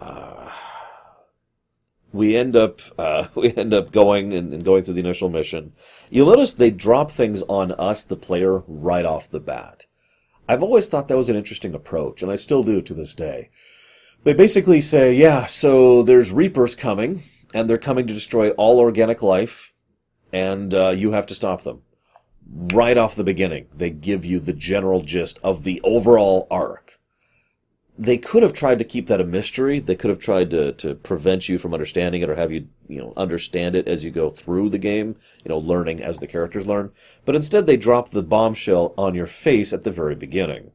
[0.00, 0.50] uh,
[2.12, 5.72] we end up uh, we end up going and, and, going through the initial mission.
[6.10, 9.86] You'll notice they drop things on us, the player, right off the bat.
[10.48, 13.50] I've always thought that was an interesting approach, and I still do to this day.
[14.24, 17.22] They basically say, yeah, so there's Reapers coming,
[17.54, 19.72] and they're coming to destroy all organic life,
[20.32, 21.82] and uh, you have to stop them.
[22.52, 26.99] Right off the beginning, they give you the general gist of the overall arc
[28.00, 29.78] they could have tried to keep that a mystery.
[29.78, 32.98] They could have tried to, to prevent you from understanding it or have you, you
[32.98, 36.66] know, understand it as you go through the game, you know, learning as the characters
[36.66, 36.92] learn.
[37.26, 40.70] But instead they drop the bombshell on your face at the very beginning.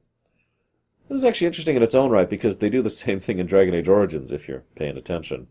[1.09, 3.47] This is actually interesting in its own right because they do the same thing in
[3.47, 5.47] Dragon Age Origins if you're paying attention.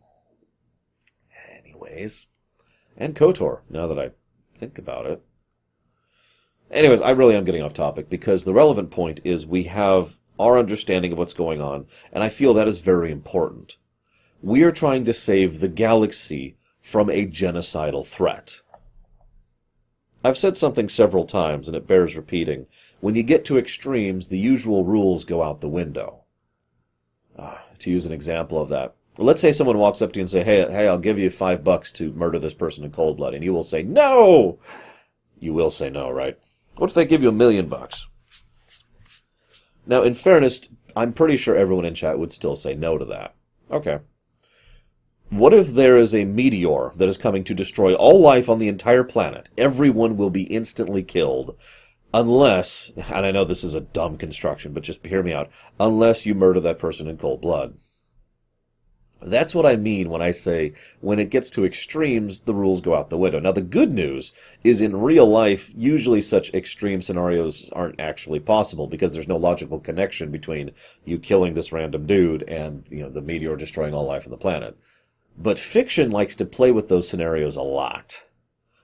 [1.59, 2.29] Anyways.
[2.97, 4.11] And KOTOR, now that I
[4.55, 5.25] think about it.
[6.71, 10.59] Anyways, I really am getting off topic because the relevant point is we have our
[10.59, 13.77] understanding of what's going on, and I feel that is very important.
[14.43, 18.61] We are trying to save the galaxy from a genocidal threat.
[20.23, 22.67] I've said something several times, and it bears repeating.
[23.01, 26.21] When you get to extremes, the usual rules go out the window.
[27.37, 30.31] Uh, to use an example of that, let's say someone walks up to you and
[30.31, 33.35] say, "Hey, hey, I'll give you five bucks to murder this person in cold blood,"
[33.35, 34.59] and you will say, "No."
[35.39, 36.39] You will say no, right?
[36.77, 38.07] What if they give you a million bucks?
[39.87, 43.35] Now, in fairness, I'm pretty sure everyone in chat would still say no to that.
[43.71, 44.01] Okay.
[45.31, 48.69] What if there is a meteor that is coming to destroy all life on the
[48.69, 49.49] entire planet?
[49.59, 51.57] Everyone will be instantly killed.
[52.13, 56.25] Unless, and I know this is a dumb construction, but just hear me out, unless
[56.25, 57.77] you murder that person in cold blood.
[59.27, 62.95] That's what I mean when I say when it gets to extremes, the rules go
[62.95, 63.41] out the window.
[63.41, 64.33] Now, the good news
[64.63, 69.81] is in real life, usually such extreme scenarios aren't actually possible because there's no logical
[69.81, 70.73] connection between
[71.07, 74.37] you killing this random dude and you know the meteor destroying all life on the
[74.37, 74.77] planet.
[75.39, 78.25] But fiction likes to play with those scenarios a lot.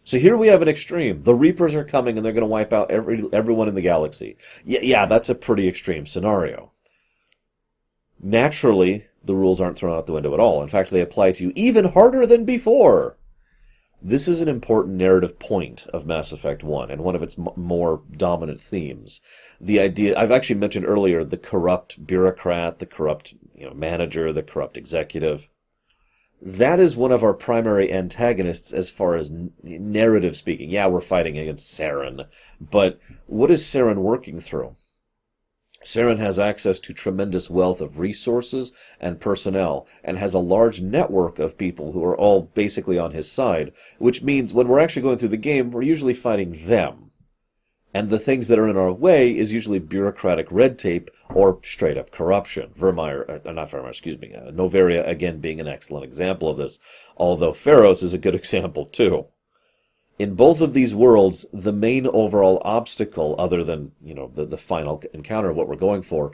[0.04, 1.22] So here we have an extreme.
[1.22, 4.38] The Reapers are coming and they're going to wipe out every everyone in the galaxy.
[4.64, 6.72] Yeah, yeah, that's a pretty extreme scenario.
[8.18, 10.62] Naturally, the rules aren't thrown out the window at all.
[10.62, 13.16] In fact, they apply to you even harder than before.
[14.02, 17.48] This is an important narrative point of Mass Effect 1 and one of its m-
[17.54, 19.20] more dominant themes.
[19.60, 24.42] The idea, I've actually mentioned earlier, the corrupt bureaucrat, the corrupt you know, manager, the
[24.42, 25.48] corrupt executive.
[26.40, 30.70] That is one of our primary antagonists as far as n- narrative speaking.
[30.70, 32.26] Yeah, we're fighting against Saren,
[32.58, 34.76] but what is Saren working through?
[35.84, 41.38] Saren has access to tremendous wealth of resources and personnel and has a large network
[41.38, 45.16] of people who are all basically on his side, which means when we're actually going
[45.16, 47.10] through the game, we're usually fighting them.
[47.94, 51.96] And the things that are in our way is usually bureaucratic red tape or straight
[51.96, 52.70] up corruption.
[52.78, 56.78] Virmire, uh, not Virmire, excuse me, uh, Noveria again being an excellent example of this,
[57.16, 59.26] although Feros is a good example too
[60.20, 64.58] in both of these worlds, the main overall obstacle, other than you know the, the
[64.58, 66.32] final encounter, what we're going for,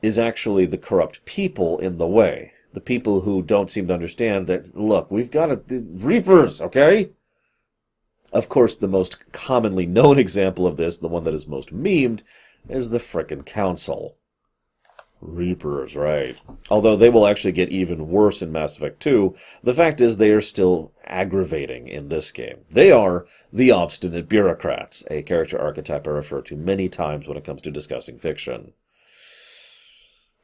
[0.00, 2.52] is actually the corrupt people in the way.
[2.72, 4.74] The people who don't seem to understand that.
[4.74, 7.10] Look, we've got a, the reapers, okay?
[8.32, 12.22] Of course, the most commonly known example of this, the one that is most memed,
[12.70, 14.16] is the frickin' council.
[15.24, 16.38] Reapers, right.
[16.70, 20.30] Although they will actually get even worse in Mass Effect 2, the fact is they
[20.30, 22.58] are still aggravating in this game.
[22.70, 27.44] They are the obstinate bureaucrats, a character archetype I refer to many times when it
[27.44, 28.74] comes to discussing fiction.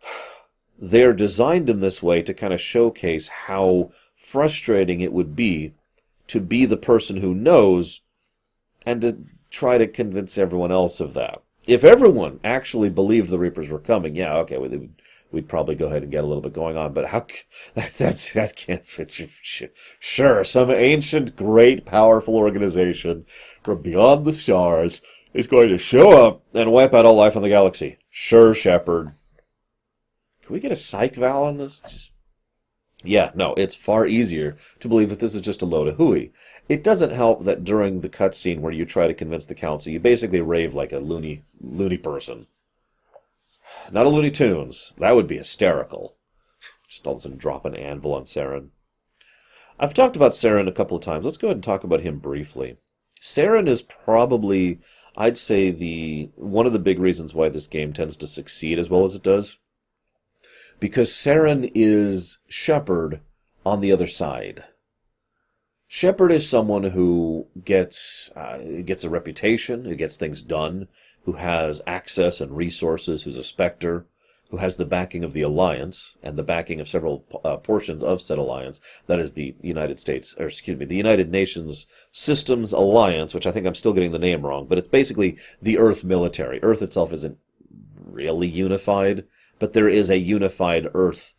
[0.79, 5.75] They're designed in this way to kind of showcase how frustrating it would be
[6.29, 8.01] to be the person who knows
[8.87, 9.19] and to
[9.51, 14.16] try to convince everyone else of that if everyone actually believed the Reapers were coming,
[14.16, 14.92] yeah, okay, we'd,
[15.30, 16.92] we'd probably go ahead and get a little bit going on.
[16.92, 17.20] But how
[17.74, 19.72] that that's that can't fit.
[20.00, 23.24] Sure, some ancient, great, powerful organization
[23.62, 25.00] from beyond the stars
[25.33, 27.98] is going to show up and wipe out all life on the galaxy.
[28.11, 29.12] Sure, Shepard.
[30.42, 31.80] Can we get a psych val on this?
[31.88, 32.12] Just
[33.05, 36.33] yeah, no, it's far easier to believe that this is just a load of hooey.
[36.69, 40.01] It doesn't help that during the cutscene where you try to convince the council, you
[40.01, 42.47] basically rave like a loony, loony person.
[43.93, 44.93] Not a Looney Tunes.
[44.99, 46.17] That would be hysterical.
[46.89, 48.71] Just all of a sudden drop an anvil on Saren.
[49.79, 51.25] I've talked about Saren a couple of times.
[51.25, 52.77] Let's go ahead and talk about him briefly.
[53.21, 54.81] Saren is probably,
[55.17, 58.91] I'd say, the one of the big reasons why this game tends to succeed as
[58.91, 59.57] well as it does
[60.81, 63.21] because Saren is Shepard
[63.64, 64.64] on the other side.
[65.87, 70.88] Shepard is someone who gets uh, gets a reputation, who gets things done,
[71.25, 74.07] who has access and resources, who's a Spectre,
[74.51, 78.23] who has the backing of the Alliance and the backing of several uh, portions of
[78.23, 78.81] said alliance.
[79.07, 83.51] That is the United States, or excuse me, the United Nations Systems Alliance, which I
[83.51, 86.61] think I'm still getting the name wrong, but it's basically the Earth military.
[86.62, 87.38] Earth itself isn't
[88.05, 89.25] really unified
[89.61, 91.35] but there is a unified Earth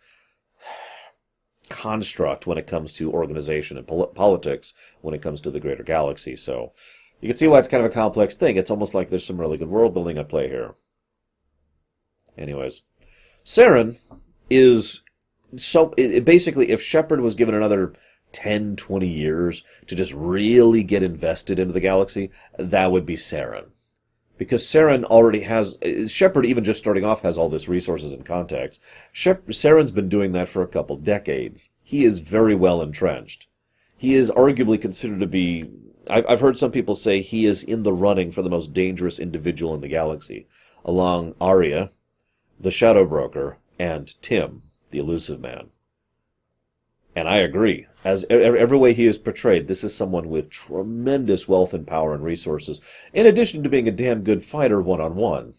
[1.67, 5.83] construct when it comes to organization and pol- politics when it comes to the greater
[5.83, 6.35] galaxy.
[6.35, 6.71] So
[7.19, 8.55] you can see why it's kind of a complex thing.
[8.55, 10.75] It's almost like there's some really good world building at play here.
[12.37, 12.81] Anyways,
[13.43, 13.99] Saren
[14.49, 15.01] is
[15.57, 17.93] so it, basically if Shepard was given another
[18.31, 23.71] 10, 20 years to just really get invested into the galaxy, that would be Saren
[24.41, 25.77] because Saren already has
[26.07, 28.79] Shepard even just starting off has all this resources and contacts.
[29.11, 31.69] Shep, Saren's been doing that for a couple decades.
[31.83, 33.45] He is very well entrenched.
[33.95, 35.69] He is arguably considered to be
[36.09, 39.19] I've, I've heard some people say he is in the running for the most dangerous
[39.19, 40.47] individual in the galaxy,
[40.83, 41.91] along Aria,
[42.59, 45.69] the Shadow Broker, and Tim, the Illusive Man.
[47.15, 47.87] And I agree.
[48.03, 52.23] As every way he is portrayed, this is someone with tremendous wealth and power and
[52.23, 52.81] resources,
[53.13, 55.53] in addition to being a damn good fighter one on one.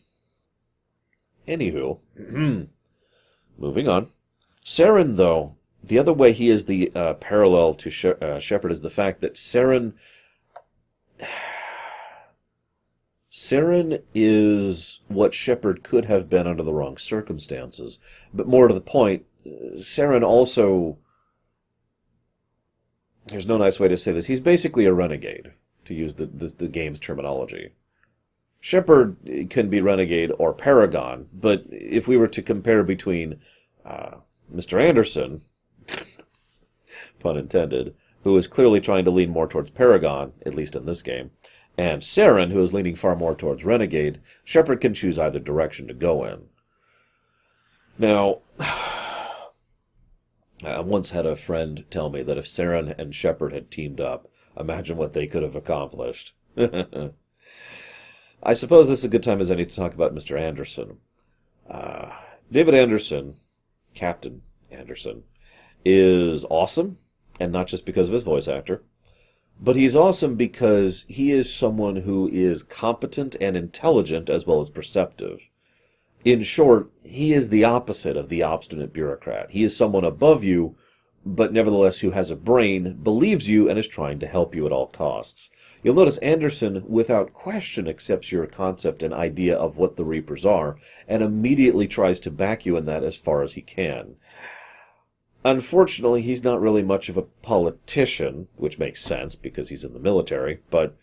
[1.46, 2.00] Anywho,
[3.58, 4.08] moving on.
[4.64, 8.80] Saren, though, the other way he is the uh, parallel to she- uh, Shepard is
[8.80, 9.92] the fact that Saren.
[13.30, 17.98] Saren is what Shepard could have been under the wrong circumstances.
[18.34, 19.24] But more to the point,
[19.76, 20.98] Saren also
[23.26, 24.26] there's no nice way to say this.
[24.26, 25.52] He's basically a renegade,
[25.84, 27.70] to use the the, the game's terminology.
[28.60, 29.16] Shepard
[29.50, 33.40] can be renegade or paragon, but if we were to compare between
[33.84, 34.12] uh,
[34.54, 34.80] Mr.
[34.80, 35.42] Anderson,
[37.18, 41.02] pun intended, who is clearly trying to lean more towards paragon, at least in this
[41.02, 41.32] game,
[41.76, 45.94] and Saren, who is leaning far more towards renegade, Shepard can choose either direction to
[45.94, 46.44] go in.
[47.98, 48.42] Now,
[50.64, 54.28] I once had a friend tell me that if Saren and Shepard had teamed up,
[54.58, 56.34] imagine what they could have accomplished.
[58.42, 60.38] I suppose this is a good time as any to talk about Mr.
[60.38, 60.98] Anderson.
[61.68, 62.12] Uh,
[62.50, 63.36] David Anderson,
[63.94, 65.24] Captain Anderson,
[65.84, 66.98] is awesome,
[67.40, 68.82] and not just because of his voice actor,
[69.60, 74.70] but he's awesome because he is someone who is competent and intelligent as well as
[74.70, 75.48] perceptive.
[76.24, 79.50] In short, he is the opposite of the obstinate bureaucrat.
[79.50, 80.76] He is someone above you,
[81.26, 84.72] but nevertheless who has a brain, believes you, and is trying to help you at
[84.72, 85.50] all costs.
[85.82, 90.76] You'll notice Anderson, without question, accepts your concept and idea of what the Reapers are,
[91.08, 94.14] and immediately tries to back you in that as far as he can.
[95.44, 99.98] Unfortunately, he's not really much of a politician, which makes sense because he's in the
[99.98, 100.96] military, but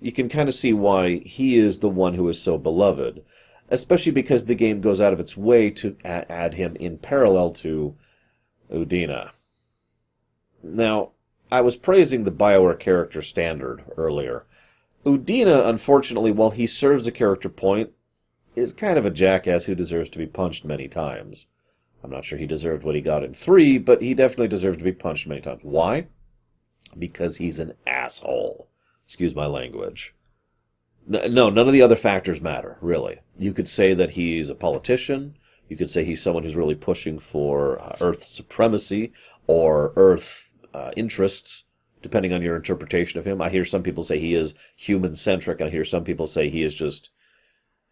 [0.00, 3.22] you can kind of see why he is the one who is so beloved
[3.70, 7.96] especially because the game goes out of its way to add him in parallel to
[8.70, 9.30] Udina.
[10.62, 11.10] Now,
[11.52, 14.44] I was praising the Bioware character standard earlier.
[15.04, 17.90] Udina, unfortunately, while he serves a character point,
[18.56, 21.46] is kind of a jackass who deserves to be punched many times.
[22.02, 24.84] I'm not sure he deserved what he got in 3, but he definitely deserved to
[24.84, 25.60] be punched many times.
[25.62, 26.06] Why?
[26.98, 28.68] Because he's an asshole.
[29.06, 30.14] Excuse my language.
[31.06, 33.20] No, none of the other factors matter, really.
[33.38, 35.36] You could say that he's a politician.
[35.68, 39.12] You could say he's someone who's really pushing for uh, Earth supremacy
[39.46, 41.64] or Earth uh, interests,
[42.02, 43.40] depending on your interpretation of him.
[43.40, 46.48] I hear some people say he is human centric, and I hear some people say
[46.48, 47.10] he is just.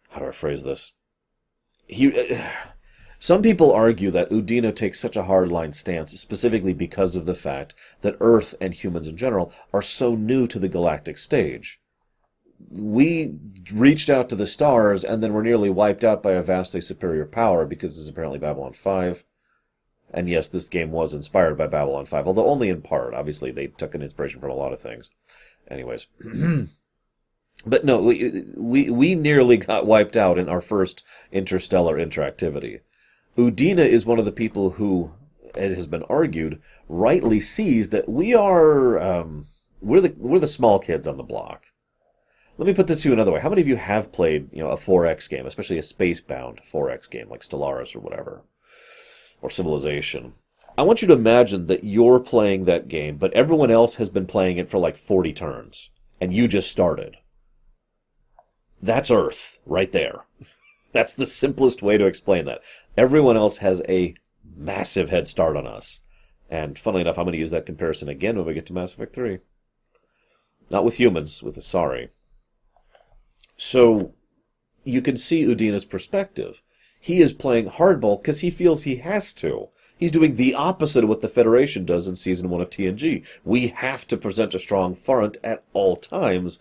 [0.09, 0.93] How do I phrase this?
[1.87, 2.35] He.
[2.35, 2.41] Uh,
[3.19, 7.73] some people argue that Udina takes such a hardline stance specifically because of the fact
[8.01, 11.79] that Earth and humans in general are so new to the galactic stage
[12.69, 13.35] we
[13.71, 17.25] reached out to the stars and then were nearly wiped out by a vastly superior
[17.25, 19.23] power because this is apparently Babylon 5.
[20.13, 23.13] And yes, this game was inspired by Babylon 5, although only in part.
[23.13, 25.09] Obviously, they took an inspiration from a lot of things.
[25.67, 26.07] Anyways.
[27.65, 32.81] but no, we, we, we nearly got wiped out in our first interstellar interactivity.
[33.37, 35.13] Udina is one of the people who,
[35.55, 39.47] it has been argued, rightly sees that we are, um,
[39.81, 41.72] we're the, we're the small kids on the block
[42.57, 43.39] let me put this to you another way.
[43.39, 47.09] How many of you have played, you know, a 4X game, especially a space-bound 4X
[47.09, 48.43] game like Stellaris or whatever,
[49.41, 50.33] or Civilization?
[50.77, 54.25] I want you to imagine that you're playing that game, but everyone else has been
[54.25, 57.17] playing it for like 40 turns, and you just started.
[58.81, 60.25] That's Earth, right there.
[60.91, 62.61] That's the simplest way to explain that.
[62.97, 64.15] Everyone else has a
[64.55, 66.01] massive head start on us.
[66.49, 68.93] And funnily enough, I'm going to use that comparison again when we get to Mass
[68.93, 69.39] Effect 3.
[70.69, 72.09] Not with humans, with the Asari.
[73.65, 74.13] So
[74.83, 76.61] you can see Udina's perspective.
[76.99, 79.69] He is playing hardball because he feels he has to.
[79.97, 83.25] He's doing the opposite of what the Federation does in Season 1 of TNG.
[83.45, 86.59] We have to present a strong front at all times,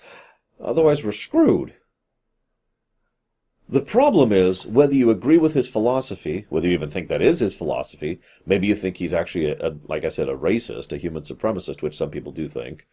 [0.60, 1.74] otherwise we're screwed.
[3.68, 7.40] The problem is, whether you agree with his philosophy, whether you even think that is
[7.40, 10.98] his philosophy, maybe you think he's actually, a, a, like I said, a racist, a
[10.98, 12.86] human supremacist, which some people do think.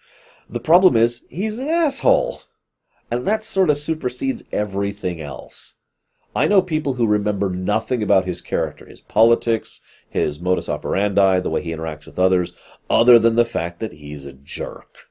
[0.49, 2.41] The problem is, he's an asshole.
[3.11, 5.75] And that sort of supersedes everything else.
[6.35, 11.49] I know people who remember nothing about his character, his politics, his modus operandi, the
[11.49, 12.53] way he interacts with others,
[12.89, 15.09] other than the fact that he's a jerk.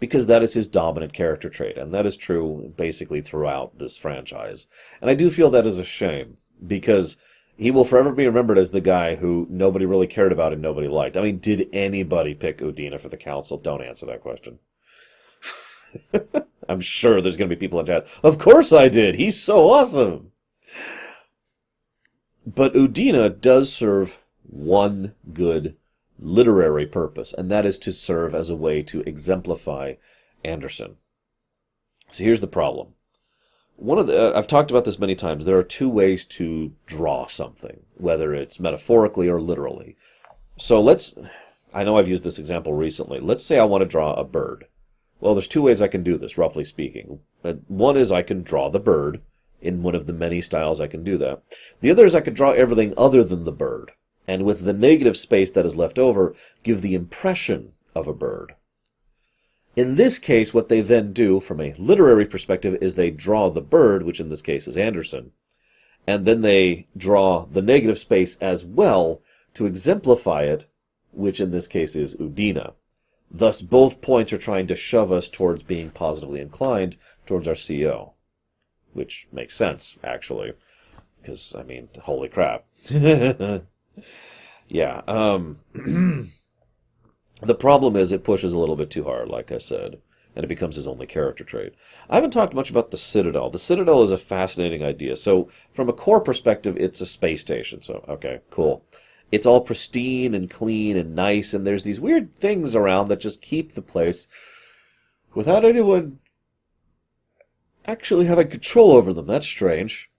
[0.00, 4.66] Because that is his dominant character trait, and that is true basically throughout this franchise.
[5.00, 6.36] And I do feel that is a shame,
[6.66, 7.16] because
[7.56, 10.88] he will forever be remembered as the guy who nobody really cared about and nobody
[10.88, 11.16] liked.
[11.16, 13.56] I mean, did anybody pick Udina for the council?
[13.56, 14.58] Don't answer that question.
[16.68, 18.06] I'm sure there's going to be people in chat.
[18.22, 19.16] Of course I did.
[19.16, 20.32] He's so awesome.
[22.46, 25.76] But Udina does serve one good
[26.18, 29.94] literary purpose, and that is to serve as a way to exemplify
[30.44, 30.96] Anderson.
[32.10, 32.94] So here's the problem.
[33.76, 35.44] One of the uh, I've talked about this many times.
[35.44, 39.96] There are two ways to draw something, whether it's metaphorically or literally.
[40.56, 41.14] So let's
[41.74, 43.20] I know I've used this example recently.
[43.20, 44.66] Let's say I want to draw a bird.
[45.20, 47.20] Well, there's two ways I can do this, roughly speaking.
[47.42, 49.20] Uh, one is I can draw the bird
[49.60, 51.42] in one of the many styles I can do that.
[51.80, 53.92] The other is I could draw everything other than the bird,
[54.28, 58.54] and with the negative space that is left over, give the impression of a bird.
[59.74, 63.60] In this case, what they then do, from a literary perspective, is they draw the
[63.60, 65.32] bird, which in this case is Anderson,
[66.06, 69.20] and then they draw the negative space as well
[69.54, 70.66] to exemplify it,
[71.12, 72.74] which in this case is Udina.
[73.30, 76.96] Thus, both points are trying to shove us towards being positively inclined
[77.26, 78.12] towards our CEO.
[78.92, 80.52] Which makes sense, actually.
[81.20, 82.64] Because, I mean, holy crap.
[84.68, 85.02] yeah.
[85.06, 85.58] Um,
[87.42, 89.98] the problem is it pushes a little bit too hard, like I said,
[90.34, 91.74] and it becomes his only character trait.
[92.08, 93.50] I haven't talked much about the Citadel.
[93.50, 95.16] The Citadel is a fascinating idea.
[95.16, 97.82] So, from a core perspective, it's a space station.
[97.82, 98.84] So, okay, cool
[99.32, 103.42] it's all pristine and clean and nice, and there's these weird things around that just
[103.42, 104.28] keep the place
[105.34, 106.18] without anyone
[107.86, 109.26] actually having control over them.
[109.26, 110.10] That's strange.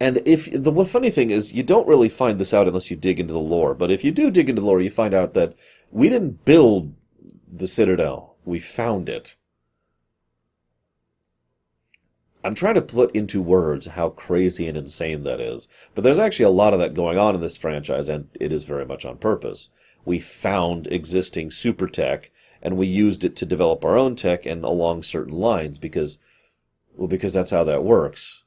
[0.00, 3.20] And if the funny thing is, you don't really find this out unless you dig
[3.20, 3.74] into the lore.
[3.74, 5.54] But if you do dig into the lore, you find out that
[5.90, 6.94] we didn't build
[7.52, 9.36] the Citadel; we found it.
[12.42, 15.68] I'm trying to put into words how crazy and insane that is.
[15.94, 18.64] But there's actually a lot of that going on in this franchise, and it is
[18.64, 19.68] very much on purpose.
[20.04, 22.30] We found existing super tech,
[22.62, 26.18] and we used it to develop our own tech and along certain lines because,
[26.96, 28.44] well, because that's how that works.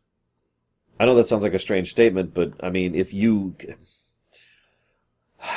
[1.00, 3.56] I know that sounds like a strange statement, but I mean, if you.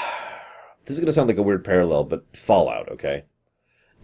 [0.84, 3.24] This is going to sound like a weird parallel, but Fallout, okay?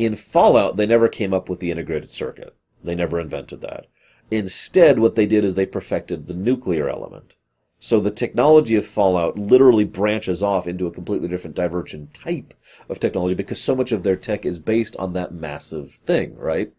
[0.01, 2.57] In Fallout, they never came up with the integrated circuit.
[2.83, 3.87] They never invented that.
[4.33, 7.37] Instead, what they did is they perfected the nuclear element.
[7.79, 12.55] So the technology of Fallout literally branches off into a completely different divergent type
[12.89, 16.73] of technology because so much of their tech is based on that massive thing, right?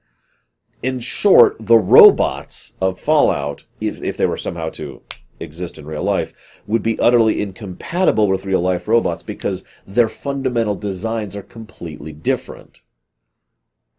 [0.82, 5.04] In short, the robots of Fallout, if, if they were somehow to
[5.40, 6.34] exist in real life,
[6.66, 12.82] would be utterly incompatible with real life robots because their fundamental designs are completely different.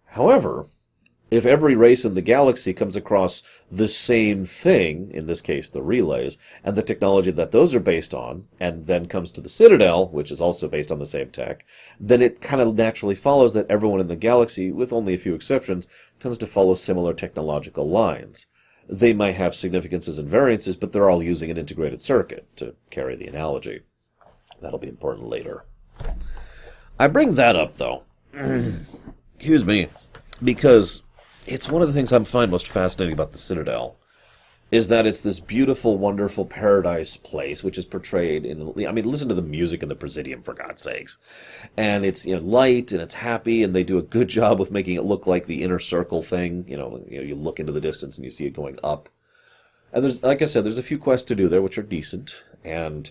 [0.07, 0.66] However,
[1.35, 5.82] if every race in the galaxy comes across the same thing, in this case the
[5.82, 10.07] relays, and the technology that those are based on, and then comes to the Citadel,
[10.09, 11.66] which is also based on the same tech,
[11.99, 15.35] then it kind of naturally follows that everyone in the galaxy, with only a few
[15.35, 15.89] exceptions,
[16.20, 18.47] tends to follow similar technological lines.
[18.89, 23.16] They might have significances and variances, but they're all using an integrated circuit, to carry
[23.16, 23.80] the analogy.
[24.61, 25.64] That'll be important later.
[26.97, 28.05] I bring that up, though.
[29.37, 29.89] Excuse me.
[30.43, 31.03] Because
[31.47, 33.97] it's one of the things I find most fascinating about the Citadel
[34.70, 38.72] is that it's this beautiful, wonderful paradise place, which is portrayed in.
[38.86, 41.18] I mean, listen to the music in the Presidium for God's sakes,
[41.76, 44.70] and it's you know light and it's happy, and they do a good job with
[44.70, 46.64] making it look like the inner circle thing.
[46.66, 49.09] You know, you know, you look into the distance and you see it going up,
[49.92, 52.45] and there's like I said, there's a few quests to do there which are decent,
[52.64, 53.11] and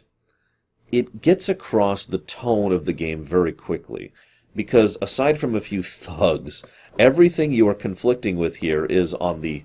[0.91, 4.11] it gets across the tone of the game very quickly
[4.55, 6.63] because aside from a few thugs,
[6.99, 9.63] everything you are conflicting with here is on the,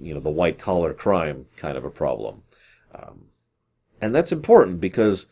[0.00, 2.42] you know, the white collar crime kind of a problem,
[2.94, 3.26] um,
[4.00, 5.26] and that's important because,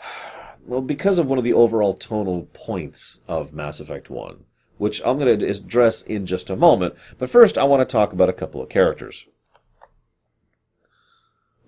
[0.66, 4.44] well, because of one of the overall tonal points of Mass Effect One,
[4.76, 6.94] which I'm going to address in just a moment.
[7.18, 9.26] But first, I want to talk about a couple of characters.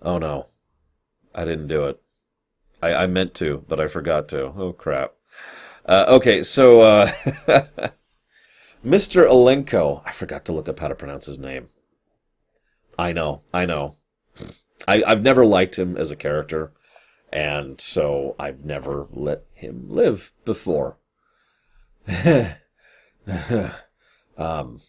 [0.02, 0.46] Oh no,
[1.34, 2.00] I didn't do it.
[2.82, 4.46] I, I meant to, but I forgot to.
[4.56, 5.12] Oh crap.
[5.86, 7.06] Uh, okay, so uh,
[8.84, 9.28] Mr.
[9.28, 10.02] Alenko.
[10.04, 11.68] I forgot to look up how to pronounce his name.
[12.98, 13.96] I know, I know.
[14.86, 16.72] I, I've never liked him as a character,
[17.32, 20.98] and so I've never let him live before.
[24.36, 24.80] um,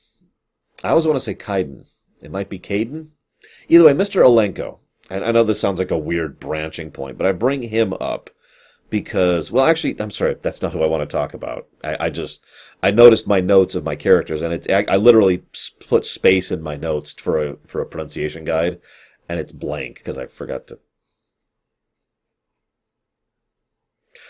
[0.84, 1.88] I always want to say Kaiden.
[2.22, 3.08] It might be Caden.
[3.68, 4.24] Either way, Mr.
[4.24, 4.78] Alenko.
[5.10, 8.30] And I know this sounds like a weird branching point, but I bring him up
[8.92, 12.10] because well actually i'm sorry that's not who i want to talk about i, I
[12.12, 12.44] just
[12.84, 15.44] i noticed my notes of my characters and it's I, I, literally
[15.88, 18.80] put space in my notes for a for a pronunciation guide
[19.28, 20.78] and it's blank because i forgot to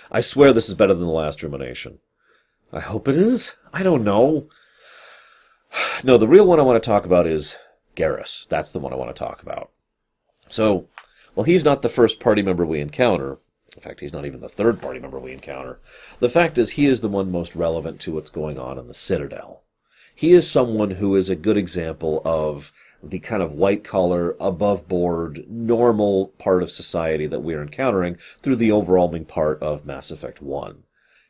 [0.09, 1.99] i swear this is better than the last rumination
[2.71, 4.47] i hope it is i don't know
[6.03, 7.57] No, the real one I want to talk about is
[7.95, 8.47] Garrus.
[8.47, 9.71] That's the one I want to talk about.
[10.49, 10.87] So,
[11.35, 13.37] well, he's not the first party member we encounter.
[13.75, 15.79] In fact, he's not even the third party member we encounter.
[16.19, 18.93] The fact is, he is the one most relevant to what's going on in the
[18.93, 19.63] Citadel.
[20.13, 24.87] He is someone who is a good example of the kind of white collar, above
[24.87, 30.41] board, normal part of society that we're encountering through the overwhelming part of Mass Effect
[30.41, 30.83] 1.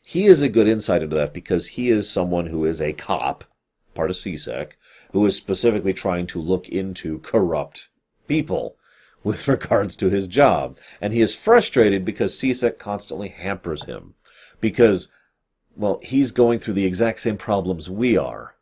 [0.04, 3.46] He is a good insight into that because he is someone who is a cop,
[3.94, 4.78] part of C-Sec,
[5.12, 7.90] who is specifically trying to look into corrupt
[8.28, 8.76] people
[9.24, 10.78] with regards to his job.
[11.00, 14.16] And he is frustrated because C-Sec constantly hampers him.
[14.60, 15.08] Because,
[15.76, 18.56] well, he's going through the exact same problems we are.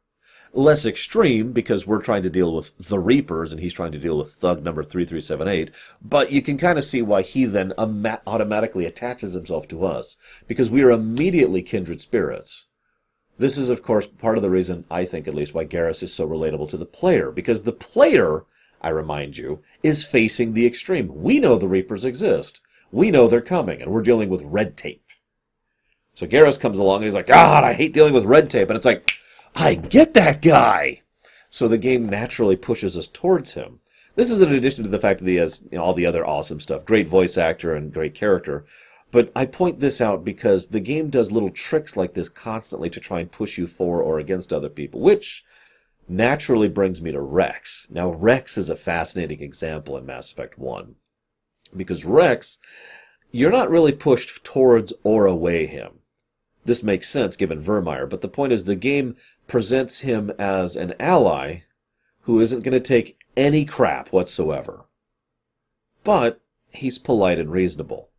[0.51, 4.17] Less extreme because we're trying to deal with the Reapers and he's trying to deal
[4.17, 5.69] with thug number 3378.
[6.01, 10.17] But you can kind of see why he then automatically attaches himself to us.
[10.47, 12.65] Because we are immediately kindred spirits.
[13.37, 16.13] This is, of course, part of the reason, I think at least, why Garrus is
[16.13, 17.31] so relatable to the player.
[17.31, 18.43] Because the player
[18.81, 21.11] I remind you, is facing the extreme.
[21.13, 22.61] We know the Reapers exist.
[22.91, 25.03] We know they're coming, and we're dealing with red tape.
[26.19, 28.69] So Garrus comes along and he's like, God, I hate dealing with red tape.
[28.69, 29.13] And it's like,
[29.55, 31.01] I get that guy.
[31.49, 33.79] So the game naturally pushes us towards him.
[34.15, 36.25] This is in addition to the fact that he has you know, all the other
[36.25, 36.83] awesome stuff.
[36.83, 38.65] Great voice actor and great character.
[39.11, 42.99] But I point this out because the game does little tricks like this constantly to
[42.99, 45.45] try and push you for or against other people, which
[46.09, 47.87] naturally brings me to Wrex.
[47.89, 50.95] Now, Wrex is a fascinating example in Mass Effect 1.
[51.75, 52.59] Because Wrex,
[53.31, 55.99] you're not really pushed towards or away him.
[56.65, 59.15] This makes sense given Virmire, but the point is the game
[59.47, 61.61] presents him as an ally
[62.21, 64.85] who isn't going to take any crap whatsoever.
[66.03, 66.41] But
[66.71, 68.09] he's polite and reasonable.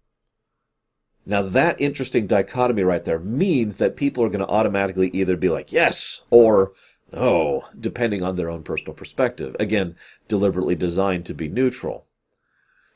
[1.26, 5.48] Now, that interesting dichotomy right there means that people are going to automatically either be
[5.48, 6.72] like, yes, or
[7.12, 9.56] Oh, depending on their own personal perspective.
[9.58, 9.96] Again,
[10.28, 12.06] deliberately designed to be neutral.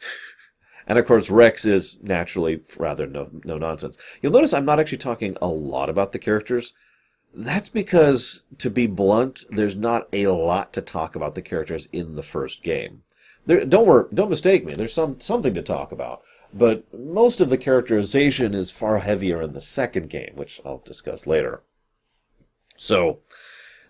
[0.86, 3.98] and of course, Wrex is naturally rather no, no nonsense.
[4.22, 6.72] You'll notice I'm not actually talking a lot about the characters.
[7.36, 12.14] That's because, to be blunt, there's not a lot to talk about the characters in
[12.14, 13.02] the first game.
[13.46, 14.74] There, don't worry, don't mistake me.
[14.74, 19.52] There's some something to talk about, but most of the characterization is far heavier in
[19.52, 21.62] the second game, which I'll discuss later.
[22.76, 23.18] So,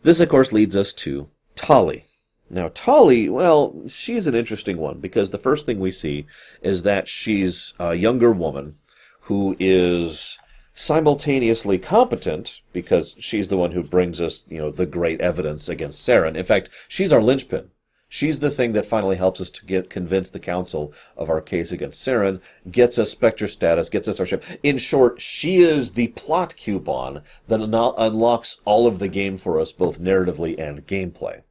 [0.04, 2.04] this, of course, leads us to Tali.
[2.48, 6.26] Now, Tali, well, she's an interesting one because the first thing we see
[6.62, 8.76] is that she's a younger woman
[9.22, 10.38] who is
[10.74, 16.06] simultaneously competent because she's the one who brings us, you know, the great evidence against
[16.06, 16.36] Saren.
[16.36, 17.70] In fact, she's our linchpin.
[18.14, 21.72] She's the thing that finally helps us to get convince the council of our case
[21.72, 22.40] against Saren,
[22.70, 24.44] gets us Spectre status, gets us our ship.
[24.62, 29.58] In short, she is the plot coupon that un- unlocks all of the game for
[29.58, 31.42] us, both narratively and gameplay.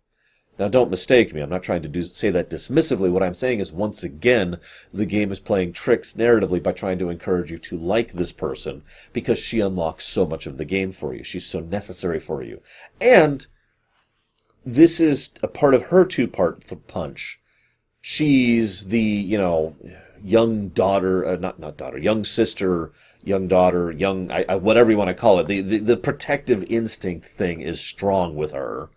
[0.57, 1.41] Now, don't mistake me.
[1.41, 3.11] I'm not trying to do, say that dismissively.
[3.11, 4.57] What I'm saying is, once again,
[4.93, 8.83] the game is playing tricks narratively by trying to encourage you to like this person
[9.11, 11.25] because she unlocks so much of the game for you.
[11.25, 12.61] She's so necessary for you.
[13.01, 13.47] And
[14.65, 17.39] this is a part of her two part punch.
[18.01, 19.75] She's the, you know,
[20.23, 22.91] young daughter, uh, not, not daughter, young sister,
[23.23, 25.47] young daughter, young, I, I, whatever you want to call it.
[25.47, 28.89] The, the, the protective instinct thing is strong with her.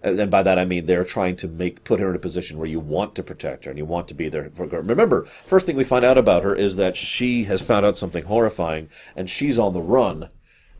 [0.00, 2.68] And by that I mean they're trying to make put her in a position where
[2.68, 4.80] you want to protect her and you want to be there for her.
[4.80, 8.24] Remember, first thing we find out about her is that she has found out something
[8.24, 10.28] horrifying and she's on the run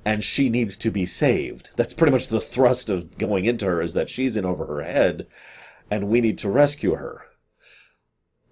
[0.09, 1.69] and she needs to be saved.
[1.77, 4.83] That's pretty much the thrust of going into her is that she's in over her
[4.83, 5.27] head
[5.91, 7.27] and we need to rescue her.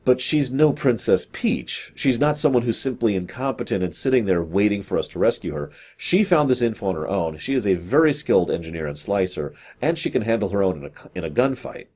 [0.04, 1.92] But she's no Princess Peach.
[1.94, 5.70] She's not someone who's simply incompetent and sitting there waiting for us to rescue her.
[5.96, 7.38] She found this info on her own.
[7.38, 10.84] She is a very skilled engineer and slicer, and she can handle her own in
[10.84, 11.86] a, in a gunfight.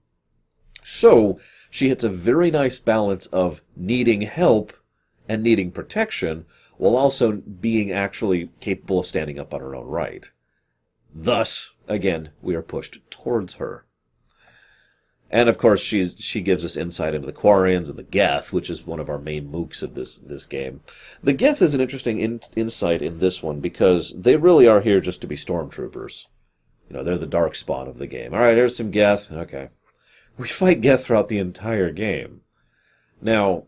[0.82, 1.38] So,
[1.68, 4.72] she hits a very nice balance of needing help
[5.28, 6.46] and needing protection,
[6.80, 10.30] while also being actually capable of standing up on her own right.
[11.14, 13.84] Thus, again, we are pushed towards her.
[15.30, 18.70] And of course, she's, she gives us insight into the Quarians and the Geth, which
[18.70, 20.80] is one of our main mooks of this, this game.
[21.22, 25.02] The Geth is an interesting in, insight in this one because they really are here
[25.02, 26.28] just to be stormtroopers.
[26.88, 28.32] You know, they're the dark spawn of the game.
[28.32, 29.30] Alright, here's some Geth.
[29.30, 29.68] Okay.
[30.38, 32.40] We fight Geth throughout the entire game.
[33.20, 33.64] Now,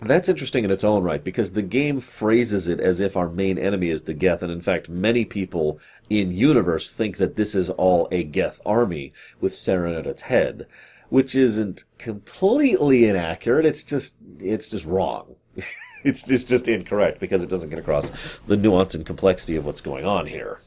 [0.00, 3.58] that's interesting in its own right because the game phrases it as if our main
[3.58, 5.78] enemy is the Geth, and in fact, many people
[6.10, 10.66] in universe think that this is all a Geth army with Saren at its head,
[11.08, 13.66] which isn't completely inaccurate.
[13.66, 15.36] It's just it's just wrong.
[16.04, 18.10] it's just just incorrect because it doesn't get across
[18.46, 20.58] the nuance and complexity of what's going on here.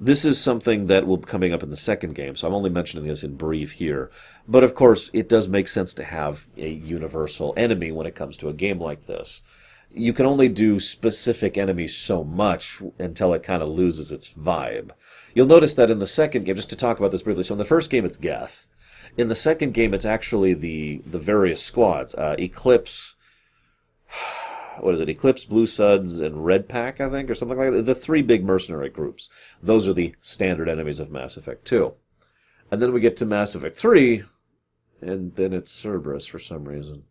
[0.00, 2.70] This is something that will be coming up in the second game, so I'm only
[2.70, 4.10] mentioning this in brief here.
[4.46, 8.36] But of course, it does make sense to have a universal enemy when it comes
[8.38, 9.42] to a game like this.
[9.92, 14.90] You can only do specific enemies so much until it kind of loses its vibe.
[15.34, 17.58] You'll notice that in the second game, just to talk about this briefly, so in
[17.58, 18.68] the first game it's Geth.
[19.16, 22.14] In the second game, it's actually the the various squads.
[22.14, 23.16] Uh, Eclipse,
[24.80, 25.08] what is it?
[25.08, 27.86] Eclipse, Blue Suns, and Red Pack, I think, or something like that.
[27.86, 29.28] The three big mercenary groups.
[29.62, 31.94] Those are the standard enemies of Mass Effect 2.
[32.70, 34.24] And then we get to Mass Effect 3,
[35.00, 37.04] and then it's Cerberus for some reason.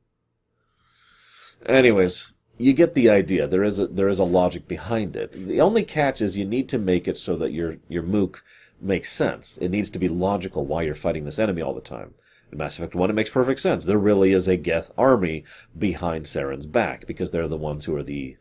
[1.65, 3.47] Anyways, you get the idea.
[3.47, 5.31] There is a there is a logic behind it.
[5.31, 8.43] The only catch is you need to make it so that your your mook
[8.79, 9.57] makes sense.
[9.57, 12.13] It needs to be logical why you're fighting this enemy all the time.
[12.51, 13.85] In Mass Effect 1, it makes perfect sense.
[13.85, 15.43] There really is a Geth army
[15.77, 18.37] behind Saren's back because they're the ones who are the,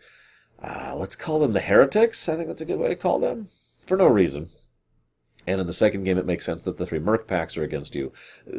[0.63, 2.29] uh, let's call them the heretics.
[2.29, 3.49] I think that's a good way to call them.
[3.81, 4.49] For no reason.
[5.47, 7.95] And in the second game, it makes sense that the three Merc packs are against
[7.95, 8.13] you,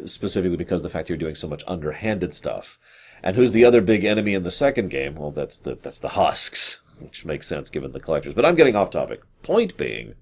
[0.06, 2.78] specifically because the fact you're doing so much underhanded stuff.
[3.22, 5.16] And who's the other big enemy in the second game?
[5.16, 8.32] Well, that's the that's the Husks, which makes sense given the collectors.
[8.32, 9.20] But I'm getting off topic.
[9.42, 10.14] Point being,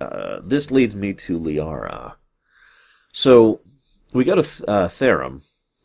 [0.00, 2.14] uh, this leads me to Liara.
[3.12, 3.60] So
[4.12, 5.42] we go to uh, Therum,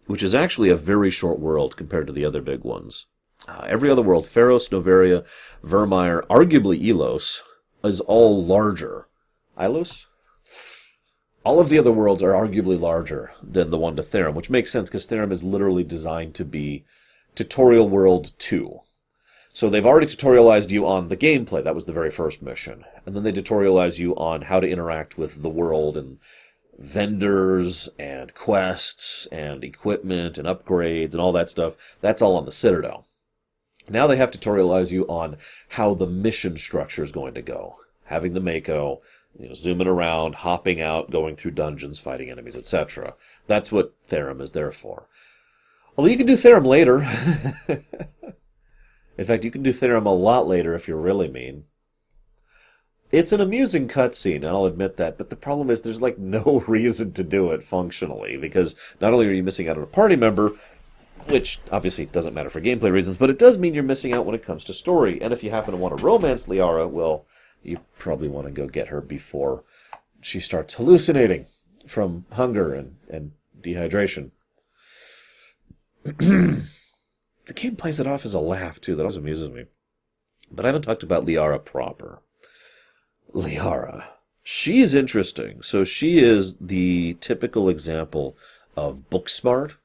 [0.07, 3.07] which is actually a very short world compared to the other big ones.
[3.47, 5.23] Uh, every other world, Feros, Noveria,
[5.63, 7.41] Virmire, arguably Elos,
[7.83, 9.07] is all larger.
[9.57, 10.07] Ilos?
[11.43, 14.71] All of the other worlds are arguably larger than the one to Therum, which makes
[14.71, 16.85] sense because Therum is literally designed to be
[17.35, 18.79] Tutorial World 2.
[19.53, 21.63] So they've already tutorialized you on the gameplay.
[21.63, 22.83] That was the very first mission.
[23.05, 26.17] And then they tutorialize you on how to interact with the world and
[26.77, 31.97] vendors and quests and equipment and upgrades and all that stuff.
[32.01, 33.05] That's all on the Citadel.
[33.87, 35.37] Now they have to tutorialize you on
[35.69, 37.77] how the mission structure is going to go.
[38.05, 39.01] Having the Mako,
[39.37, 43.15] you know, zooming around, hopping out, going through dungeons, fighting enemies, etc.
[43.47, 45.07] That's what Therum is there for.
[45.97, 47.01] Although you can do Therum later.
[49.17, 51.63] In fact, you can do Therum a lot later if you're really mean.
[53.11, 56.63] It's an amusing cutscene, and I'll admit that, but the problem is there's like no
[56.67, 60.15] reason to do it functionally, because not only are you missing out on a party
[60.15, 60.53] member,
[61.27, 64.35] which obviously doesn't matter for gameplay reasons, but it does mean you're missing out when
[64.35, 65.21] it comes to story.
[65.21, 67.25] And if you happen to want to romance Liara, well,
[67.63, 69.63] you probably want to go get her before
[70.21, 71.47] she starts hallucinating
[71.87, 74.31] from hunger and, and dehydration.
[76.03, 76.63] the
[77.55, 78.95] game plays it off as a laugh, too.
[78.95, 79.65] That always amuses me.
[80.51, 82.21] But I haven't talked about Liara proper.
[83.35, 84.05] Liara.
[84.43, 85.61] She's interesting.
[85.61, 88.37] So she is the typical example
[88.77, 89.75] of book smart,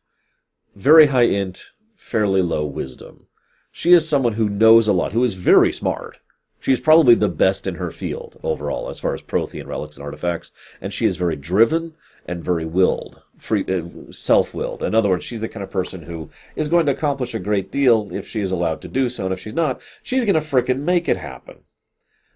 [0.76, 3.26] very high int, fairly low wisdom.
[3.72, 6.18] She is someone who knows a lot, who is very smart.
[6.60, 10.52] She's probably the best in her field overall, as far as Prothean relics and artifacts,
[10.80, 11.94] and she is very driven
[12.26, 14.82] and very willed, free, uh, self-willed.
[14.82, 17.72] In other words, she's the kind of person who is going to accomplish a great
[17.72, 20.40] deal if she is allowed to do so, and if she's not, she's going to
[20.40, 21.60] frickin' make it happen.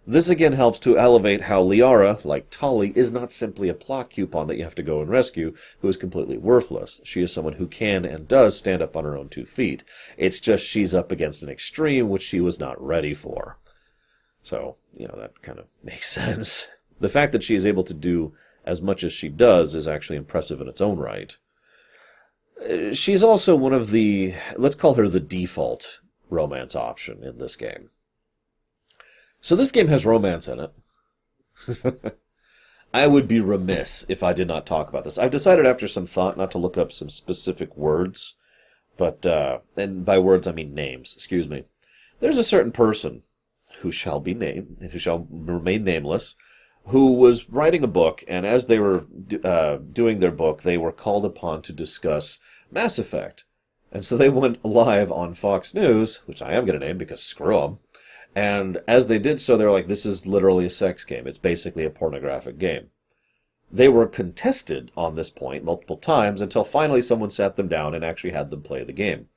[0.06, 4.48] This again helps to elevate how Liara, like Tali, is not simply a plot coupon
[4.48, 7.00] that you have to go and rescue, who is completely worthless.
[7.04, 9.82] She is someone who can and does stand up on her own two feet.
[10.18, 13.56] It's just she's up against an extreme which she was not ready for.
[14.42, 16.68] So, you know, that kind of makes sense.
[17.00, 18.34] The fact that she is able to do
[18.66, 21.36] as much as she does is actually impressive in its own right.
[22.62, 27.56] Uh, she's also one of the, let's call her the default romance option in this
[27.56, 27.88] game.
[29.44, 32.18] So this game has romance in it.
[32.94, 35.18] I would be remiss if I did not talk about this.
[35.18, 38.36] I've decided after some thought not to look up some specific words,
[38.96, 41.64] but, uh, and by words I mean names, excuse me.
[42.20, 43.20] There's a certain person
[43.80, 46.36] who shall be named, who shall remain nameless,
[46.86, 49.04] who was writing a book, and as they were
[49.44, 52.38] uh, doing their book, they were called upon to discuss
[52.70, 53.44] Mass Effect.
[53.92, 57.22] And so they went live on Fox News, which I am going to name because
[57.22, 57.78] screw them.
[58.34, 61.26] And as they did so, they were like, this is literally a sex game.
[61.26, 62.90] It's basically a pornographic game.
[63.70, 68.04] They were contested on this point multiple times until finally someone sat them down and
[68.04, 69.28] actually had them play the game.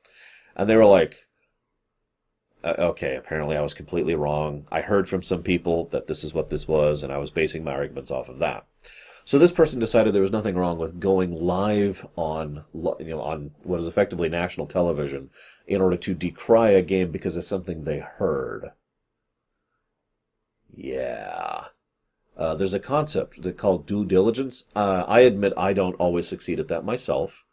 [0.56, 1.28] And they were like,
[2.64, 4.68] uh, okay, apparently I was completely wrong.
[4.72, 7.64] I heard from some people that this is what this was, and I was basing
[7.64, 8.66] my arguments off of that.
[9.26, 13.52] So this person decided there was nothing wrong with going live on, you know, on
[13.64, 15.30] what is effectively national television
[15.68, 18.72] in order to decry a game because of something they heard.
[20.78, 21.66] Yeah.
[22.38, 24.66] Uh, there's a concept called due diligence.
[24.76, 27.46] Uh, I admit I don't always succeed at that myself.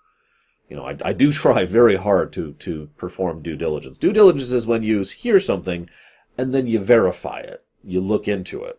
[0.68, 3.96] You know, I, I do try very hard to, to perform due diligence.
[3.96, 5.88] Due diligence is when you hear something
[6.36, 7.64] and then you verify it.
[7.82, 8.78] You look into it.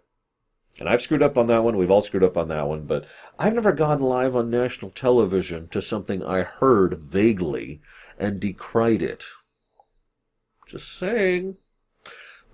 [0.79, 1.77] And I've screwed up on that one.
[1.77, 2.83] We've all screwed up on that one.
[2.83, 3.05] But
[3.39, 7.81] I've never gone live on national television to something I heard vaguely
[8.19, 9.25] and decried it.
[10.67, 11.57] Just saying.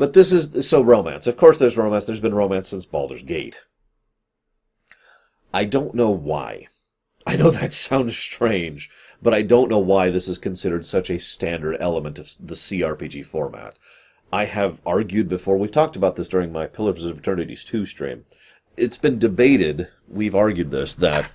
[0.01, 1.27] But this is so romance.
[1.27, 2.05] Of course, there's romance.
[2.05, 3.61] There's been romance since Baldur's Gate.
[5.53, 6.65] I don't know why.
[7.27, 8.89] I know that sounds strange,
[9.21, 13.23] but I don't know why this is considered such a standard element of the CRPG
[13.27, 13.77] format.
[14.33, 18.25] I have argued before, we've talked about this during my Pillars of Eternities 2 stream.
[18.75, 21.29] It's been debated, we've argued this, that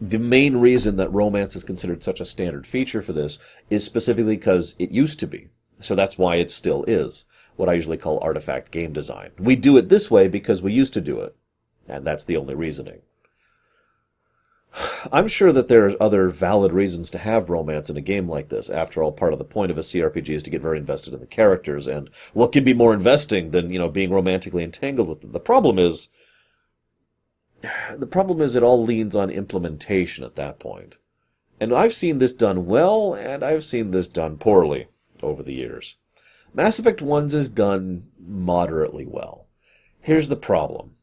[0.00, 3.38] the main reason that romance is considered such a standard feature for this
[3.68, 5.48] is specifically because it used to be.
[5.80, 7.26] So that's why it still is.
[7.56, 9.30] What I usually call artifact game design.
[9.38, 11.34] We do it this way because we used to do it.
[11.88, 13.00] And that's the only reasoning.
[15.12, 18.48] I'm sure that there are other valid reasons to have romance in a game like
[18.48, 18.68] this.
[18.68, 21.20] After all, part of the point of a CRPG is to get very invested in
[21.20, 25.20] the characters, and what can be more investing than, you know, being romantically entangled with
[25.20, 25.32] them?
[25.32, 26.08] The problem is,
[27.96, 30.98] the problem is it all leans on implementation at that point.
[31.58, 34.88] And I've seen this done well, and I've seen this done poorly
[35.22, 35.96] over the years.
[36.56, 39.46] Mass Effect 1's is done moderately well.
[40.00, 40.96] Here's the problem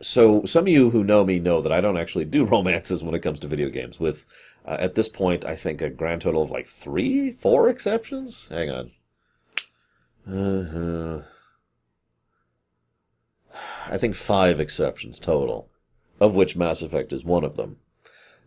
[0.00, 3.14] so some of you who know me know that I don't actually do romances when
[3.14, 3.98] it comes to video games.
[3.98, 4.26] With
[4.64, 8.48] uh, at this point, I think a grand total of like three, four exceptions.
[8.48, 8.90] Hang on.
[10.30, 11.22] Uh-huh.
[13.86, 15.70] I think five exceptions total,
[16.20, 17.78] of which Mass Effect is one of them.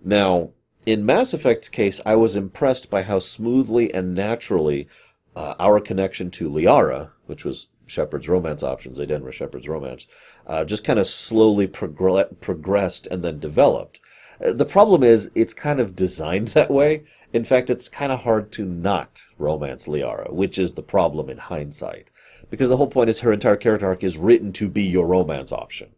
[0.03, 0.51] Now,
[0.85, 4.87] in Mass Effect's case, I was impressed by how smoothly and naturally
[5.35, 10.07] uh, our connection to Liara, which was Shepard's romance options, they didn't Shepard's romance,
[10.47, 13.99] uh, just kind of slowly progr- progressed and then developed.
[14.43, 17.03] Uh, the problem is, it's kind of designed that way.
[17.33, 21.37] In fact, it's kind of hard to not romance Liara, which is the problem in
[21.37, 22.11] hindsight.
[22.49, 25.51] Because the whole point is her entire character arc is written to be your romance
[25.51, 25.91] option.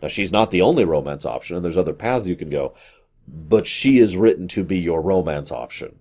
[0.00, 2.74] Now, she's not the only romance option, and there's other paths you can go,
[3.26, 5.98] but she is written to be your romance option.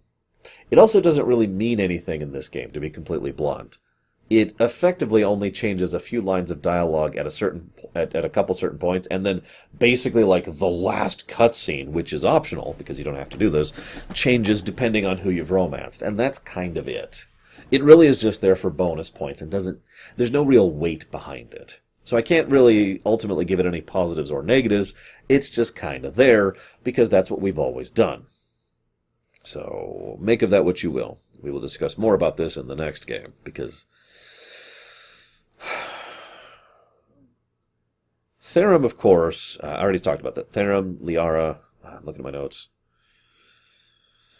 [0.72, 3.78] It also doesn't really mean anything in this game, to be completely blunt
[4.30, 8.30] it effectively only changes a few lines of dialogue at a certain at, at a
[8.30, 9.42] couple certain points and then
[9.78, 13.72] basically like the last cutscene which is optional because you don't have to do this
[14.14, 17.26] changes depending on who you've romanced and that's kind of it
[17.72, 19.80] it really is just there for bonus points and doesn't
[20.18, 24.30] there's no real weight behind it so I can't really ultimately give it any positives
[24.30, 24.94] or negatives.
[25.28, 28.28] It's just kind of there because that's what we've always done.
[29.46, 31.20] So make of that what you will.
[31.42, 33.86] We will discuss more about this in the next game because
[38.42, 40.52] Therum, of course, uh, I already talked about that.
[40.52, 42.70] Therum, Liara, I'm uh, looking at my notes.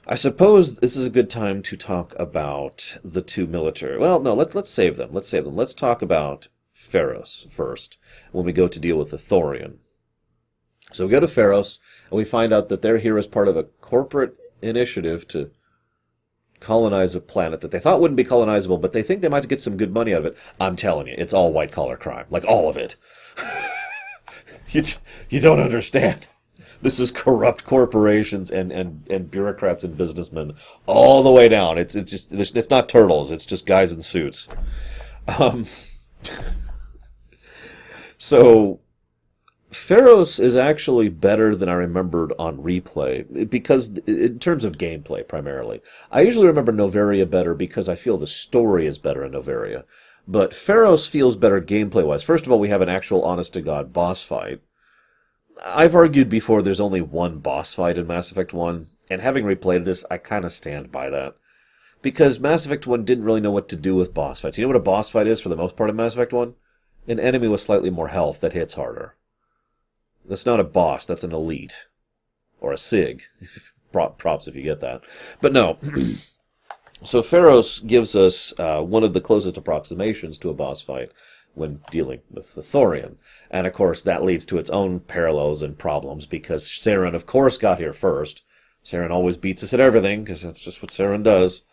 [0.08, 3.98] I suppose this is a good time to talk about the two military.
[3.98, 5.10] Well, no, let's let's save them.
[5.12, 5.56] Let's save them.
[5.56, 7.98] Let's talk about Feros first
[8.32, 9.78] when we go to deal with the Thorian.
[10.92, 11.80] So we go to Feros
[12.10, 15.52] and we find out that they're here as part of a corporate initiative to
[16.60, 19.62] colonize a planet that they thought wouldn't be colonizable, but they think they might get
[19.62, 20.38] some good money out of it.
[20.60, 22.96] I'm telling you, it's all white collar crime, like all of it.
[24.70, 24.84] you
[25.30, 26.28] you don't understand.
[26.82, 30.54] This is corrupt corporations and, and, and bureaucrats and businessmen
[30.86, 31.78] all the way down.
[31.78, 33.32] It's it's just it's not turtles.
[33.32, 34.48] It's just guys in suits.
[35.40, 35.66] Um,
[38.18, 38.80] so
[39.76, 45.82] Feros is actually better than I remembered on replay because, in terms of gameplay, primarily.
[46.12, 49.84] I usually remember Noveria better because I feel the story is better in Noveria.
[50.28, 52.24] But Feros feels better gameplay wise.
[52.24, 54.62] First of all, we have an actual honest to God boss fight.
[55.64, 59.86] I've argued before there's only one boss fight in Mass Effect 1, and having replayed
[59.86, 61.36] this, I kind of stand by that.
[62.02, 64.58] Because Mass Effect 1 didn't really know what to do with boss fights.
[64.58, 66.56] You know what a boss fight is for the most part in Mass Effect 1?
[67.08, 69.16] An enemy with slightly more health that hits harder.
[70.28, 71.86] That's not a boss, that's an elite.
[72.60, 73.24] Or a SIG.
[73.92, 75.02] Props if you get that.
[75.40, 75.78] But no.
[77.04, 81.12] so Feros gives us uh, one of the closest approximations to a boss fight
[81.56, 83.16] when dealing with the Thorian.
[83.50, 87.58] And of course, that leads to its own parallels and problems because Saren, of course,
[87.58, 88.44] got here first.
[88.84, 91.64] Saren always beats us at everything because that's just what Saren does.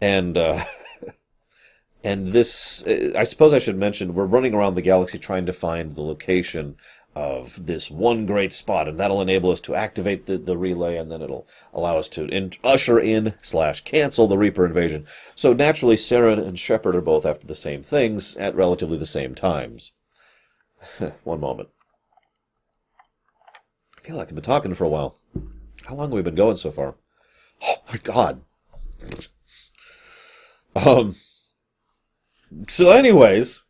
[0.00, 0.64] And, uh,
[2.04, 5.92] and this, I suppose I should mention, we're running around the galaxy trying to find
[5.92, 6.76] the location
[7.18, 11.10] of this one great spot, and that'll enable us to activate the, the relay, and
[11.10, 15.04] then it'll allow us to in, usher in slash cancel the Reaper invasion.
[15.34, 19.34] So naturally, Saren and Shepard are both after the same things at relatively the same
[19.34, 19.90] times.
[21.24, 21.70] one moment.
[23.96, 25.18] I feel like I've been talking for a while.
[25.86, 26.94] How long have we been going so far?
[27.64, 28.42] Oh my god.
[30.76, 31.16] Um.
[32.68, 33.64] So, anyways,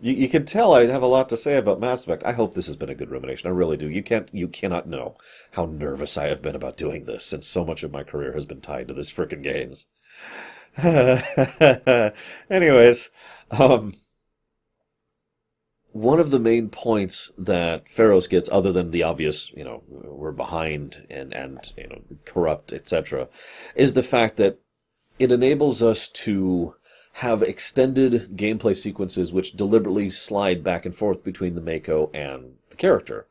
[0.00, 2.22] You, you can tell I have a lot to say about Mass Effect.
[2.24, 3.48] I hope this has been a good rumination.
[3.48, 3.88] I really do.
[3.88, 5.16] You can't, you cannot know
[5.52, 8.44] how nervous I have been about doing this, since so much of my career has
[8.44, 9.88] been tied to this frickin' games.
[12.50, 13.10] Anyways,
[13.50, 13.94] um,
[15.92, 20.32] one of the main points that Feros gets, other than the obvious, you know, we're
[20.32, 23.28] behind and and you know corrupt, etc.,
[23.74, 24.60] is the fact that
[25.18, 26.74] it enables us to
[27.18, 32.76] have extended gameplay sequences which deliberately slide back and forth between the Mako and the
[32.76, 33.26] character.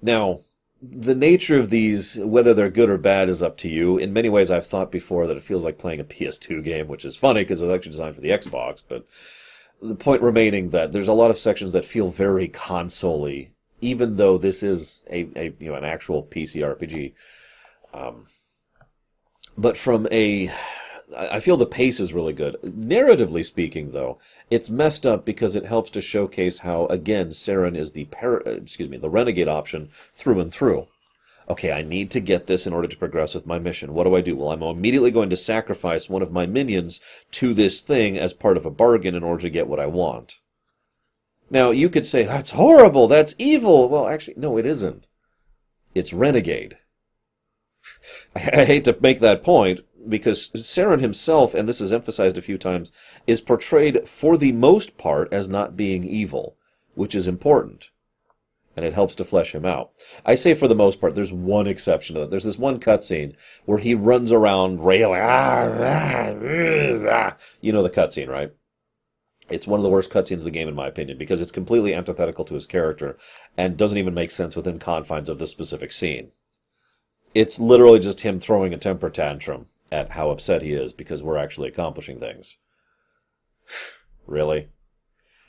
[0.00, 0.40] Now,
[0.80, 3.98] the nature of these, whether they're good or bad, is up to you.
[3.98, 7.04] In many ways, I've thought before that it feels like playing a PS2 game, which
[7.04, 8.82] is funny because it was actually designed for the Xbox.
[8.86, 9.06] But
[9.82, 13.28] the point remaining that there's a lot of sections that feel very console
[13.80, 17.12] even though this is a, a you know an actual PC RPG.
[17.92, 18.26] Um,
[19.56, 20.50] but from a
[21.16, 22.56] I feel the pace is really good.
[22.62, 24.18] Narratively speaking, though,
[24.50, 28.50] it's messed up because it helps to showcase how, again, Saren is the par- uh,
[28.50, 30.86] excuse me, the renegade option through and through.
[31.48, 33.94] Okay, I need to get this in order to progress with my mission.
[33.94, 34.36] What do I do?
[34.36, 37.00] Well, I'm immediately going to sacrifice one of my minions
[37.32, 40.36] to this thing as part of a bargain in order to get what I want.
[41.50, 43.88] Now, you could say, that's horrible, that's evil.
[43.88, 45.08] Well, actually, no, it isn't.
[45.94, 46.76] It's renegade.
[48.36, 52.58] I hate to make that point, because Saren himself, and this is emphasized a few
[52.58, 52.90] times,
[53.26, 56.56] is portrayed for the most part as not being evil,
[56.94, 57.90] which is important.
[58.76, 59.90] And it helps to flesh him out.
[60.24, 62.30] I say for the most part, there's one exception to that.
[62.30, 63.34] There's this one cutscene
[63.64, 66.34] where he runs around railing, ah, ah,
[67.10, 68.52] ah, you know the cutscene, right?
[69.50, 71.94] It's one of the worst cutscenes of the game, in my opinion, because it's completely
[71.94, 73.16] antithetical to his character
[73.56, 76.30] and doesn't even make sense within confines of the specific scene.
[77.34, 81.38] It's literally just him throwing a temper tantrum at how upset he is because we're
[81.38, 82.56] actually accomplishing things.
[84.26, 84.68] really?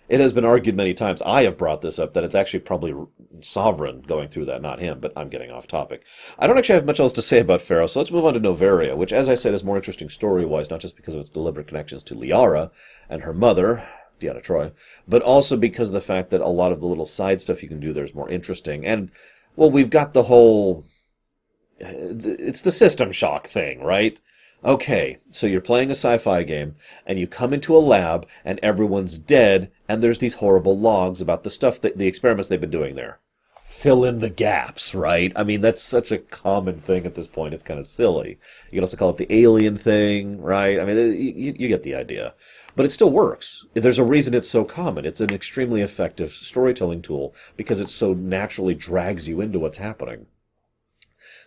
[0.10, 1.22] It has been argued many times.
[1.22, 2.96] I have brought this up that it's actually probably
[3.42, 6.04] Sovereign going through that, not him, but I'm getting off topic.
[6.40, 8.40] I don't actually have much else to say about Feros, so let's move on to
[8.40, 11.30] Noveria, which, as I said, is more interesting story wise, not just because of its
[11.30, 12.72] deliberate connections to Liara
[13.08, 13.88] and her mother,
[14.20, 14.72] Deanna Troy,
[15.08, 17.70] but also because of the fact that a lot of the little side stuff you
[17.70, 18.86] can do there is more interesting.
[18.86, 19.12] And,
[19.56, 20.86] well, we've got the whole.
[21.80, 24.20] Uh, it's the system shock thing, right?
[24.64, 29.18] Okay, so you're playing a sci-fi game, and you come into a lab, and everyone's
[29.18, 32.95] dead, and there's these horrible logs about the stuff that the experiments they've been doing
[32.95, 33.20] there.
[33.64, 35.32] Fill in the gaps, right?
[35.36, 37.53] I mean, that's such a common thing at this point.
[37.53, 38.38] It's kind of silly.
[38.72, 40.80] You can also call it the alien thing, right?
[40.80, 42.34] I mean, uh, you, you get the idea.
[42.76, 43.66] But it still works.
[43.76, 45.05] There's a reason it's so common.
[45.05, 50.26] It's an extremely effective storytelling tool because it so naturally drags you into what's happening.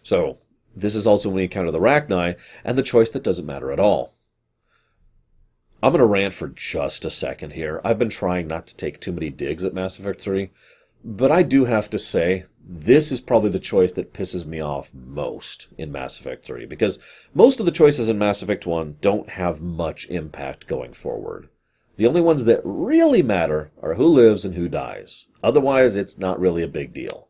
[0.02, 0.38] So,
[0.74, 3.80] this is also when we encounter the Rachni and the choice that doesn't matter at
[3.80, 4.12] all.
[5.82, 7.80] I'm going to rant for just a second here.
[7.84, 10.50] I've been trying not to take too many digs at Mass Effect 3,
[11.04, 14.92] but I do have to say this is probably the choice that pisses me off
[14.94, 17.00] most in Mass Effect 3 because
[17.34, 21.48] most of the choices in Mass Effect 1 don't have much impact going forward.
[21.96, 25.26] The only ones that really matter are who lives and who dies.
[25.42, 27.28] Otherwise, it's not really a big deal.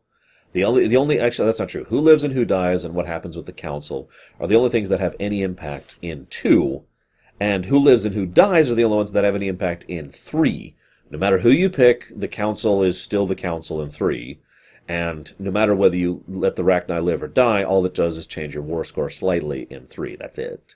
[0.53, 1.85] The only, the only, actually, that's not true.
[1.85, 4.89] Who lives and who dies and what happens with the council are the only things
[4.89, 6.83] that have any impact in two,
[7.39, 10.09] and who lives and who dies are the only ones that have any impact in
[10.09, 10.75] three.
[11.09, 14.39] No matter who you pick, the council is still the council in three,
[14.87, 18.27] and no matter whether you let the Rachni live or die, all it does is
[18.27, 20.15] change your war score slightly in three.
[20.15, 20.75] That's it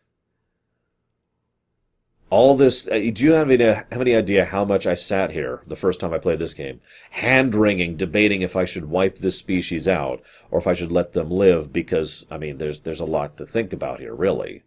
[2.29, 2.87] all this.
[2.87, 5.99] Uh, do you have any have any idea how much I sat here the first
[5.99, 10.21] time I played this game, hand wringing, debating if I should wipe this species out
[10.51, 11.71] or if I should let them live?
[11.71, 14.63] Because I mean, there's there's a lot to think about here, really.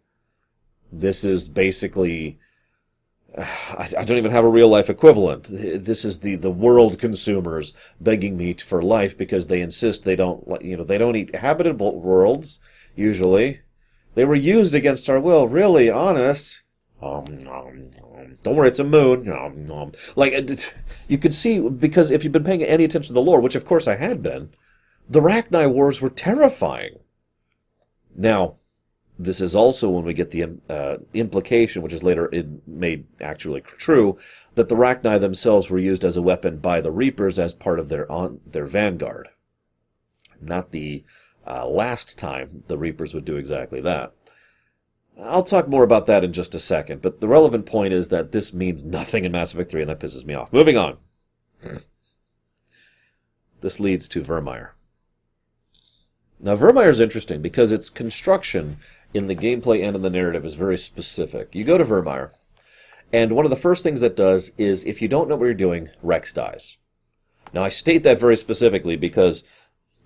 [0.91, 2.39] This is basically.
[3.37, 5.47] I, I don't even have a real life equivalent.
[5.49, 10.43] This is the, the world consumers begging me for life because they insist they don't
[10.61, 12.59] you know they don't eat habitable worlds
[12.95, 13.61] usually.
[14.15, 15.47] They were used against our will.
[15.47, 16.63] Really, honest.
[17.01, 19.27] Um, um, um, don't worry, it's a moon.
[19.31, 19.91] Um, um.
[20.15, 20.33] Like,
[21.07, 23.65] you could see, because if you've been paying any attention to the lore, which of
[23.65, 24.51] course I had been,
[25.09, 26.99] the Rachni Wars were terrifying.
[28.15, 28.55] Now,
[29.17, 32.31] this is also when we get the uh, implication, which is later
[32.65, 34.17] made actually true,
[34.55, 37.89] that the Rachni themselves were used as a weapon by the Reapers as part of
[37.89, 39.29] their on, their vanguard.
[40.39, 41.03] Not the
[41.45, 44.13] uh, last time the Reapers would do exactly that.
[45.23, 48.31] I'll talk more about that in just a second, but the relevant point is that
[48.31, 50.51] this means nothing in Mass Effect 3, and that pisses me off.
[50.51, 50.97] Moving on.
[53.61, 54.69] this leads to Virmire.
[56.39, 58.77] Now, Virmire is interesting because its construction
[59.13, 61.53] in the gameplay and in the narrative is very specific.
[61.53, 62.31] You go to Virmire,
[63.13, 65.53] And one of the first things that does is if you don't know what you're
[65.53, 66.77] doing, Wrex dies.
[67.53, 69.43] Now I state that very specifically because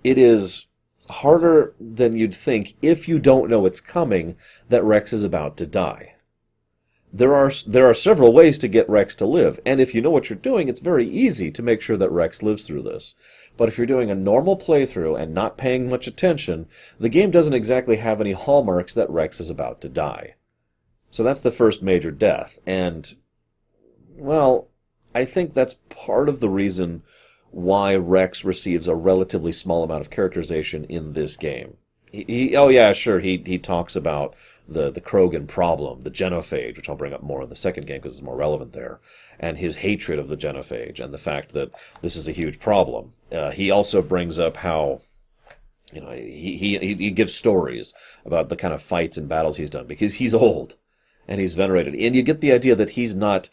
[0.04, 0.66] it is
[1.10, 4.36] harder than you'd think if you don't know it's coming
[4.70, 6.16] that Wrex is about to die.
[7.14, 10.10] There are there are several ways to get Wrex to live, and if you know
[10.10, 13.16] what you're doing, it's very easy to make sure that Wrex lives through this.
[13.56, 16.68] But if you're doing a normal playthrough and not paying much attention,
[17.00, 20.36] the game doesn't exactly have any hallmarks that Wrex is about to die.
[21.10, 23.16] So that's the first major death, and
[24.18, 24.68] well,
[25.14, 27.04] I think that's part of the reason
[27.56, 31.78] why Wrex receives a relatively small amount of characterization in this game.
[32.12, 33.22] He, he, oh yeah, sure.
[33.22, 34.36] He he talks about
[34.68, 38.00] the the Krogan problem, the genophage, which I'll bring up more in the second game
[38.00, 39.00] because it's more relevant there,
[39.40, 43.14] and his hatred of the genophage and the fact that this is a huge problem.
[43.32, 45.00] Uh, he also brings up how.
[45.94, 47.94] You know, he, he he gives stories
[48.26, 50.76] about the kind of fights and battles he's done because he's old
[51.26, 53.50] and he's venerated, and you get the idea that he's not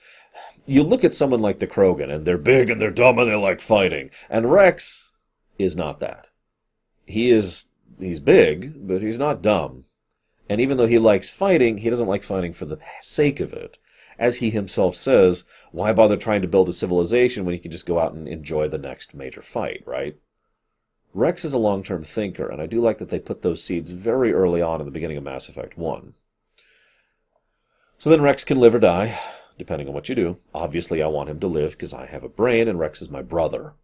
[0.67, 3.35] you look at someone like the Krogan, and they're big and they're dumb and they
[3.35, 5.13] like fighting, and Wrex
[5.59, 6.29] is not that.
[7.07, 7.67] He is
[7.99, 9.85] he's big, but he's not dumb.
[10.49, 13.79] And even though he likes fighting, he doesn't like fighting for the sake of it.
[14.19, 17.87] As he himself says, why bother trying to build a civilization when you can just
[17.87, 20.17] go out and enjoy the next major fight, right?
[21.15, 23.91] Wrex is a long term thinker, and I do like that they put those seeds
[23.91, 26.15] very early on in the beginning of Mass Effect 1.
[27.99, 29.19] So then Wrex can live or die,
[29.63, 30.39] depending on what you do.
[30.53, 33.23] Obviously, I want him to live because I have a brain, and Wrex is my
[33.23, 33.75] brother.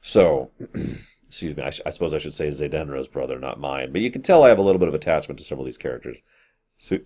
[0.00, 0.50] So,
[1.24, 3.92] excuse me, I, I, suppose I should say Zedenra's brother, not mine.
[3.92, 5.78] But you can tell I have a little bit of attachment to several of these
[5.78, 6.22] characters.
[6.76, 6.98] So,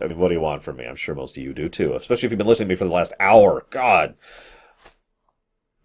[0.00, 0.86] I mean, what do you want from me?
[0.86, 2.86] I'm sure most of you do too, especially if you've been listening to me for
[2.86, 3.66] the last hour.
[3.68, 4.14] God.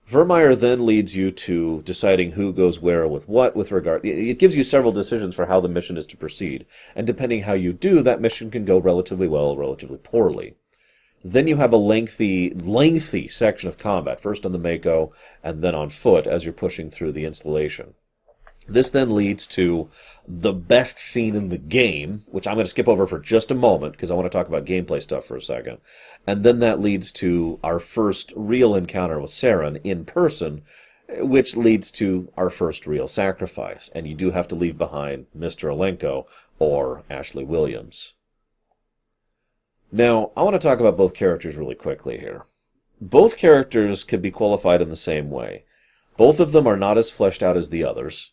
[0.10, 4.06] Virmire then leads you to deciding who goes where with what with regard.
[4.06, 7.54] It gives you several decisions for how the mission is to proceed, and depending how
[7.54, 10.56] you do, that mission can go relatively well, relatively poorly.
[11.24, 15.74] Then you have a lengthy, lengthy section of combat, first on the Mako and then
[15.74, 17.94] on foot as you're pushing through the installation.
[18.68, 19.90] This then leads to
[20.28, 23.56] the best scene in the game, which I'm going to skip over for just a
[23.56, 25.80] moment because I want to talk about gameplay stuff for a second.
[26.26, 30.62] And then that leads to our first real encounter with Saren in person,
[31.10, 33.90] which leads to our first real sacrifice.
[33.94, 35.70] And you do have to leave behind Mr.
[35.70, 36.26] Alenko
[36.58, 38.14] or Ashley Williams.
[39.96, 42.46] Now, I want to talk about both characters really quickly here.
[43.00, 45.66] Both characters could be qualified in the same way.
[46.18, 48.32] Both of them are not as fleshed out as the others,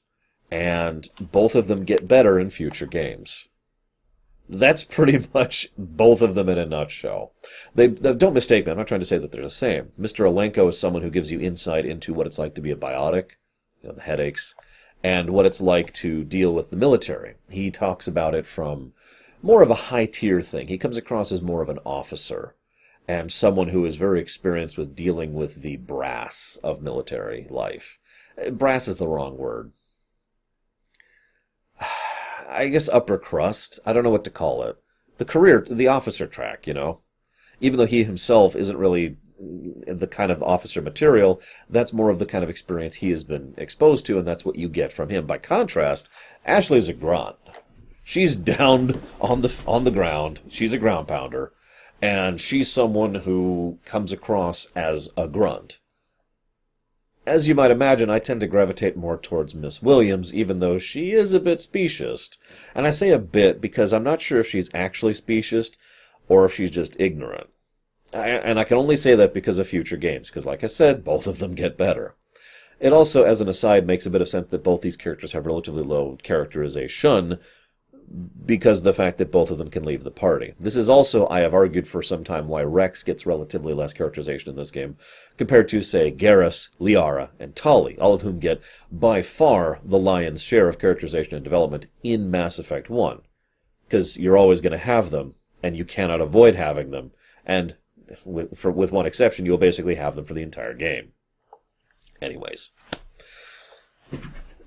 [0.50, 3.48] and both of them get better in future games.
[4.48, 7.34] That's pretty much both of them in a nutshell.
[7.74, 8.72] They, they, don't mistake me.
[8.72, 9.92] I'm not trying to say that they're the same.
[10.00, 10.24] Mr.
[10.24, 13.32] Alenko is someone who gives you insight into what it's like to be a biotic,
[13.82, 14.54] you know, the headaches,
[15.04, 17.34] and what it's like to deal with the military.
[17.50, 18.94] He talks about it from
[19.42, 20.68] more of a high tier thing.
[20.68, 22.54] He comes across as more of an officer
[23.08, 27.98] and someone who is very experienced with dealing with the brass of military life.
[28.40, 29.72] Uh, brass is the wrong word.
[32.48, 33.78] I guess upper crust.
[33.84, 34.76] I don't know what to call it.
[35.18, 37.00] The career, the officer track, you know.
[37.60, 42.26] Even though he himself isn't really the kind of officer material, that's more of the
[42.26, 45.26] kind of experience he has been exposed to, and that's what you get from him.
[45.26, 46.08] By contrast,
[46.44, 47.36] Ashley's a grunt.
[48.02, 50.40] She's down on the on the ground.
[50.48, 51.52] She's a ground pounder,
[52.02, 55.80] and she's someone who comes across as a grunt.
[57.26, 61.12] As you might imagine, I tend to gravitate more towards Miss Williams, even though she
[61.12, 62.30] is a bit specious.
[62.74, 65.70] And I say a bit because I'm not sure if she's actually specious
[66.28, 67.48] or if she's just ignorant.
[68.14, 71.04] I, and I can only say that because of future games, because like I said,
[71.04, 72.16] both of them get better.
[72.80, 75.46] It also, as an aside, makes a bit of sense that both these characters have
[75.46, 77.38] relatively low characterization,
[78.44, 80.54] because of the fact that both of them can leave the party.
[80.58, 84.50] This is also, I have argued for some time, why Wrex gets relatively less characterization
[84.50, 84.96] in this game
[85.36, 88.60] compared to, say, Garrus, Liara, and Tali, all of whom get
[88.90, 93.20] by far the lion's share of characterization and development in Mass Effect 1.
[93.86, 97.12] Because you're always going to have them, and you cannot avoid having them,
[97.46, 97.76] and
[98.24, 101.12] with, for, with one exception, you'll basically have them for the entire game.
[102.20, 102.70] Anyways.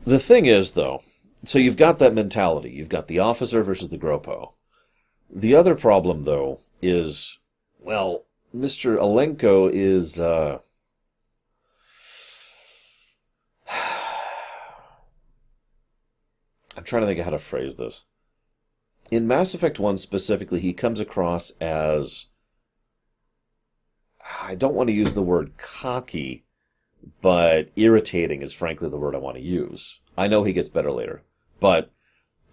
[0.06, 1.02] The thing is, though,
[1.46, 2.72] so you've got that mentality.
[2.72, 4.54] You've got the officer versus the Gropo.
[5.30, 7.40] The other problem, though, is
[7.80, 8.26] well,
[8.56, 8.98] Mr.
[8.98, 10.20] Alenko is.
[10.20, 10.60] Uh,
[16.78, 18.06] I'm trying to think of how to phrase this.
[19.12, 22.28] In Mass Effect 1 specifically, he comes across as.
[24.42, 26.46] I don't want to use the word cocky,
[27.22, 30.00] but irritating is frankly the word I want to use.
[30.18, 31.24] I know he gets better later.
[31.64, 31.94] But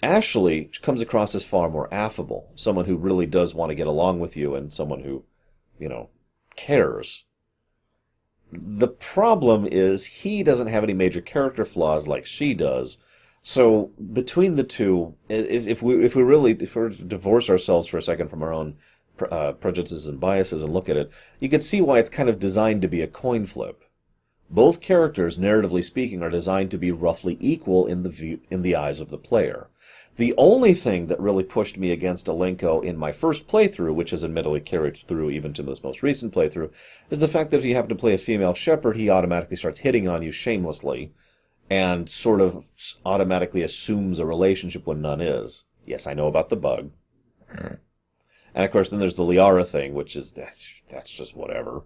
[0.04, 4.20] Ashley comes across as far more affable, someone who really does want to get along
[4.20, 5.24] with you, and someone who
[5.80, 6.10] you know,
[6.54, 7.24] cares.
[8.52, 12.98] The problem is he doesn't have any major character flaws like she does.
[13.42, 17.98] So between the two, if, if we if we really if we divorce ourselves for
[17.98, 18.76] a second from our own
[19.28, 21.10] uh, prejudices and biases and look at it,
[21.40, 23.84] you can see why it's kind of designed to be a coin flip.
[24.50, 28.74] Both characters, narratively speaking, are designed to be roughly equal in the view, in the
[28.74, 29.68] eyes of the player.
[30.16, 34.24] The only thing that really pushed me against Alenko in my first playthrough, which has
[34.24, 36.72] admittedly carried through even to this most recent playthrough,
[37.10, 39.78] is the fact that if you happen to play a female Shepard, he automatically starts
[39.78, 41.12] hitting on you shamelessly
[41.70, 42.68] and sort of
[43.06, 45.66] automatically assumes a relationship when none is.
[45.86, 46.90] Yes, I know about the bug.
[47.56, 47.78] and
[48.64, 51.84] of course, then there's the Liara thing, which is that's just whatever.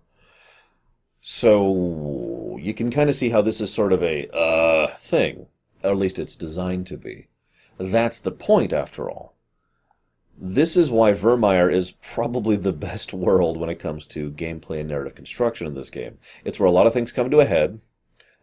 [1.20, 1.62] So
[2.65, 5.47] you can kind of see how this is sort of a uh thing,
[5.82, 7.28] or at least it's designed to be.
[7.78, 9.35] That's the point, after all.
[10.36, 14.89] This is why Virmire is probably the best world when it comes to gameplay and
[14.89, 16.19] narrative construction in this game.
[16.45, 17.81] It's where a lot of things come to a head.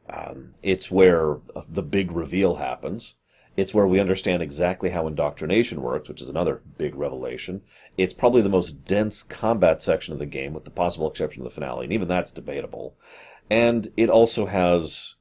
[0.10, 1.38] Um, it's where
[1.70, 3.16] the big reveal happens.
[3.58, 7.62] It's where we understand exactly how indoctrination works, which is another big revelation.
[7.98, 11.46] It's probably the most dense combat section of the game, with the possible exception of
[11.46, 12.96] the finale, and even that's debatable.
[13.50, 15.16] And it also has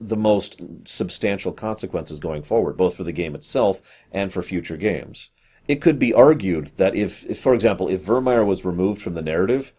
[0.00, 3.80] the most substantial consequences going forward, both for the game itself
[4.12, 5.30] and for future games.
[5.66, 9.22] It could be argued that if, if for example, if Virmire was removed from the
[9.22, 9.72] narrative,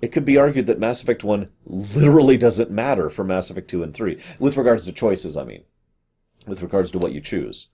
[0.00, 3.82] it could be argued that Mass Effect 1 literally doesn't matter for Mass Effect 2
[3.82, 5.64] and 3, with regards to choices, I mean,
[6.46, 7.68] with regards to what you choose.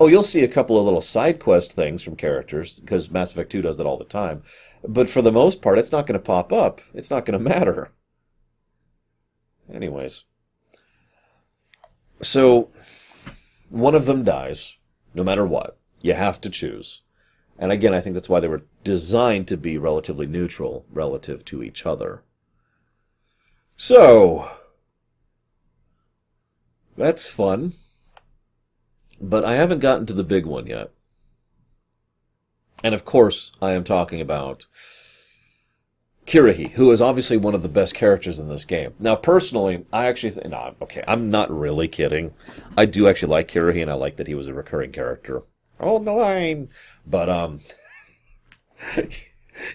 [0.00, 3.52] Oh, you'll see a couple of little side quest things from characters, because Mass Effect
[3.52, 4.42] 2 does that all the time.
[4.86, 6.80] But for the most part, it's not going to pop up.
[6.94, 7.92] It's not going to matter.
[9.70, 10.24] Anyways.
[12.22, 12.70] So,
[13.68, 14.78] one of them dies,
[15.14, 15.78] no matter what.
[16.00, 17.02] You have to choose.
[17.58, 21.62] And again, I think that's why they were designed to be relatively neutral relative to
[21.62, 22.22] each other.
[23.76, 24.50] So,
[26.96, 27.74] that's fun.
[29.20, 30.90] But I haven't gotten to the big one yet.
[32.82, 34.66] And of course, I am talking about
[36.26, 38.94] Kirrahe, who is obviously one of the best characters in this game.
[38.98, 42.32] Now, personally, I actually think, no, okay, I'm not really kidding.
[42.76, 45.42] I do actually like Kirrahe, and I like that he was a recurring character.
[45.80, 46.68] On the line!
[47.04, 47.60] But, um,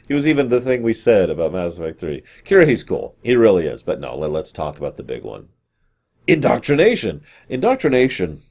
[0.07, 2.23] he was even the thing we said about Mass Effect 3.
[2.45, 3.17] Kirrahe's cool.
[3.21, 3.83] He really is.
[3.83, 5.49] But no, let, let's talk about the big one.
[6.27, 7.21] Indoctrination!
[7.49, 8.41] Indoctrination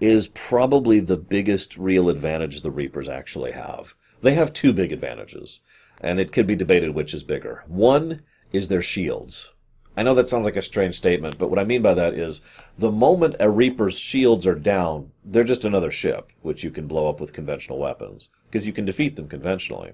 [0.00, 3.94] is probably the biggest real advantage the Reapers actually have.
[4.22, 5.60] They have two big advantages
[6.02, 7.64] and it could be debated which is bigger.
[7.66, 8.22] One
[8.52, 9.54] is their shields.
[9.96, 12.40] I know that sounds like a strange statement, but what I mean by that is
[12.78, 17.08] the moment a Reaper's shields are down, they're just another ship, which you can blow
[17.08, 19.92] up with conventional weapons, because you can defeat them conventionally.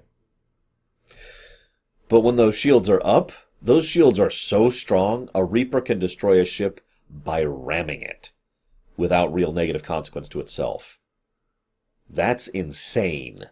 [2.07, 6.39] But when those shields are up, those shields are so strong, a Reaper can destroy
[6.39, 6.79] a ship
[7.09, 8.31] by ramming it,
[8.95, 10.97] without real negative consequence to itself.
[12.09, 13.49] That's insane.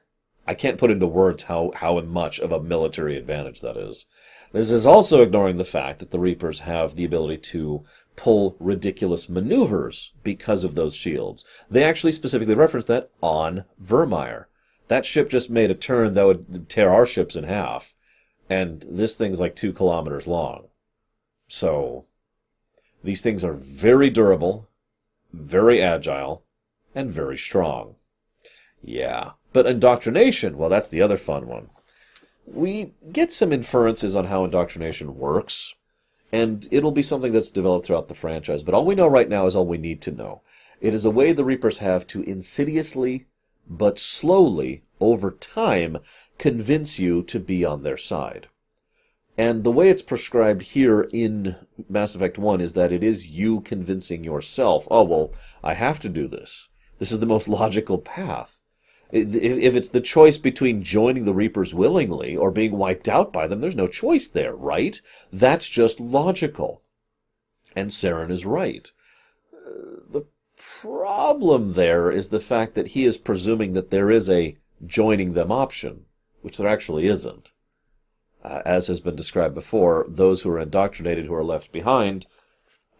[0.48, 4.06] I can't put into words how, how much of a military advantage that is.
[4.54, 7.84] This is also ignoring the fact that the Reapers have the ability to
[8.16, 11.44] pull ridiculous maneuvers because of those shields.
[11.70, 14.46] They actually specifically reference that on Virmire.
[14.88, 17.94] That ship just made a turn that would tear our ships in half.
[18.50, 20.70] And this thing's like two kilometers long.
[21.50, 22.06] So,
[23.04, 24.70] these things are very durable,
[25.34, 26.44] very agile,
[26.96, 27.96] and very strong.
[28.82, 29.32] Yeah.
[29.58, 31.72] But indoctrination, well, that's the other fun one.
[32.46, 35.74] We get some inferences on how indoctrination works,
[36.32, 38.62] and it'll be something that's developed throughout the franchise.
[38.62, 40.44] But all we know right now is all we need to know.
[40.80, 43.26] It is a way the Reapers have to insidiously,
[43.68, 45.98] but slowly, over time,
[46.38, 48.50] convince you to be on their side.
[49.40, 51.56] And the way it's prescribed here in
[51.90, 56.10] Mass Effect 1 is that it is you convincing yourself, oh, well, I have to
[56.10, 56.70] do this.
[57.00, 58.57] This is the most logical path.
[59.12, 63.62] If it's the choice between joining the Reapers willingly or being wiped out by them,
[63.62, 65.00] there's no choice there, right?
[65.32, 66.82] That's just logical.
[67.76, 68.92] And Saren is right.
[69.54, 70.26] Uh, the
[70.82, 75.52] problem there is the fact that he is presuming that there is a joining them
[75.52, 76.06] option,
[76.42, 77.54] which there actually isn't.
[78.44, 82.28] Uh, as has been described before, those who are indoctrinated who are left behind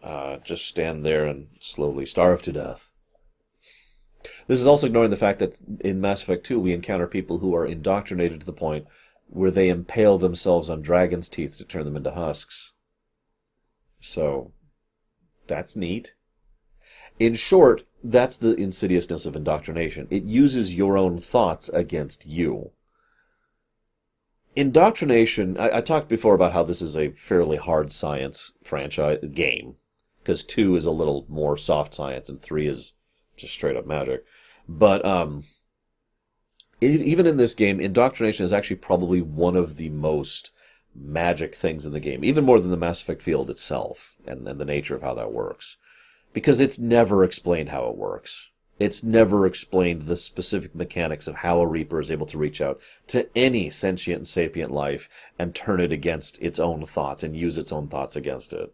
[0.02, 2.90] uh, just stand there and slowly starve to death.
[4.46, 7.54] This is also ignoring the fact that in Mass Effect 2 we encounter people who
[7.54, 8.86] are indoctrinated to the point
[9.28, 12.72] where they impale themselves on dragon's teeth to turn them into husks.
[14.00, 14.52] So,
[15.46, 16.14] that's neat.
[17.18, 20.06] In short, that's the insidiousness of indoctrination.
[20.10, 22.72] It uses your own thoughts against you.
[24.56, 25.56] indoctrination.
[25.58, 29.76] I, I talked before about how this is a fairly hard science franchise game
[30.20, 32.94] because two is a little more soft science and three is
[33.38, 34.24] just straight up magic.
[34.68, 35.44] But um,
[36.80, 40.50] even in this game, indoctrination is actually probably one of the most
[40.94, 44.60] magic things in the game, even more than the Mass Effect field itself and, and
[44.60, 45.76] the nature of how that works.
[46.32, 48.50] Because it's never explained how it works.
[48.78, 52.80] It's never explained the specific mechanics of how a Reaper is able to reach out
[53.08, 57.58] to any sentient and sapient life and turn it against its own thoughts and use
[57.58, 58.72] its own thoughts against it.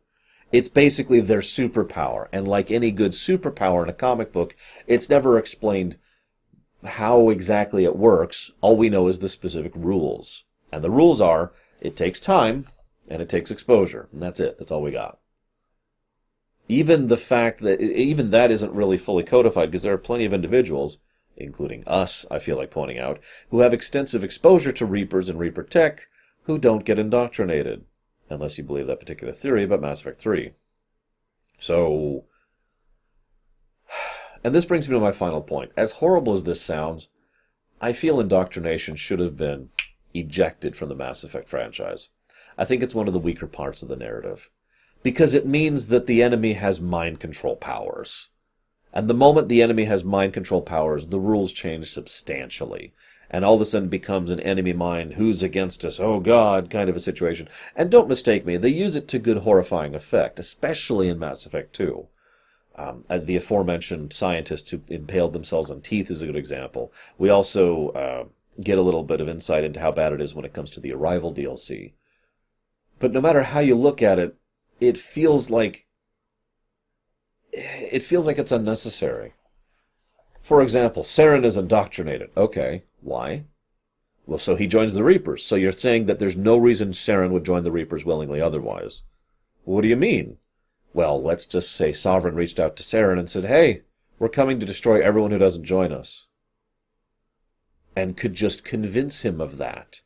[0.54, 4.54] It's basically their superpower, and like any good superpower in a comic book,
[4.86, 5.98] it's never explained
[6.84, 8.52] how exactly it works.
[8.60, 10.44] All we know is the specific rules.
[10.70, 12.68] And the rules are it takes time
[13.08, 14.08] and it takes exposure.
[14.12, 14.56] And that's it.
[14.56, 15.18] That's all we got.
[16.68, 20.32] Even the fact that, even that isn't really fully codified because there are plenty of
[20.32, 20.98] individuals,
[21.36, 23.18] including us, I feel like pointing out,
[23.50, 26.06] who have extensive exposure to Reapers and Reaper tech
[26.44, 27.86] who don't get indoctrinated.
[28.30, 30.52] Unless you believe that particular theory about Mass Effect 3.
[31.58, 32.24] So,
[34.44, 35.72] and this brings me to my final point.
[35.76, 37.10] As horrible as this sounds,
[37.80, 39.70] I feel indoctrination should have been
[40.14, 42.08] ejected from the Mass Effect franchise.
[42.56, 44.50] I think it's one of the weaker parts of the narrative.
[45.02, 48.30] Because it means that the enemy has mind control powers.
[48.92, 52.94] And the moment the enemy has mind control powers, the rules change substantially.
[53.34, 56.88] And all of a sudden becomes an enemy mind, who's against us, oh god, kind
[56.88, 57.48] of a situation.
[57.74, 61.74] And don't mistake me, they use it to good horrifying effect, especially in Mass Effect
[61.74, 62.06] 2.
[62.76, 66.92] Um, uh, the aforementioned scientists who impaled themselves on teeth is a good example.
[67.18, 68.24] We also uh,
[68.62, 70.80] get a little bit of insight into how bad it is when it comes to
[70.80, 71.94] the Arrival DLC.
[73.00, 74.36] But no matter how you look at it,
[74.78, 75.88] it feels like
[77.52, 79.32] it feels like it's unnecessary.
[80.40, 82.30] For example, Saren is indoctrinated.
[82.36, 83.44] Okay, why?
[84.26, 85.44] Well, so he joins the Reapers.
[85.44, 89.02] So you're saying that there's no reason Saren would join the Reapers willingly otherwise.
[89.64, 90.38] What do you mean?
[90.94, 93.82] Well, let's just say Sovereign reached out to Saren and said, Hey,
[94.18, 96.28] we're coming to destroy everyone who doesn't join us
[97.96, 100.00] and could just convince him of that.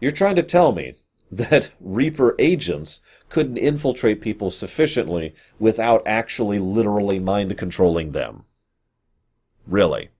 [0.00, 0.94] You're trying to tell me
[1.30, 8.44] that Reaper agents couldn't infiltrate people sufficiently without actually literally mind controlling them.
[9.66, 10.10] Really.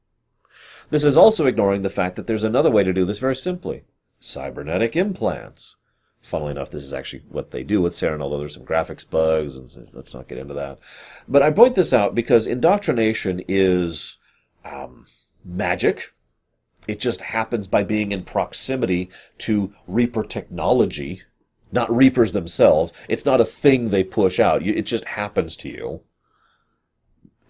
[0.95, 3.83] This is also ignoring the fact that there's another way to do this very simply.
[4.21, 5.75] Cybernetic implants.
[6.23, 9.57] Funnily enough, this is actually what they do with Saren, although there's some graphics bugs,
[9.57, 10.79] and let's not get into that.
[11.27, 14.19] But I point this out because indoctrination is
[14.65, 15.07] um,
[15.45, 16.15] magic,
[16.87, 21.23] it just happens by being in proximity to Reaper technology,
[21.73, 22.93] not Reapers themselves.
[23.09, 24.65] It's not a thing they push out.
[24.65, 26.03] It just happens to you.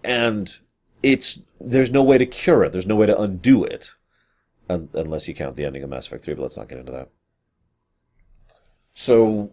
[0.03, 0.57] And
[1.05, 2.71] it's, there's no way to cure it.
[2.71, 3.91] There's no way to undo it.
[4.67, 7.09] unless you count the ending of Mass Effect 3, but let's not get into that.
[8.95, 9.51] So,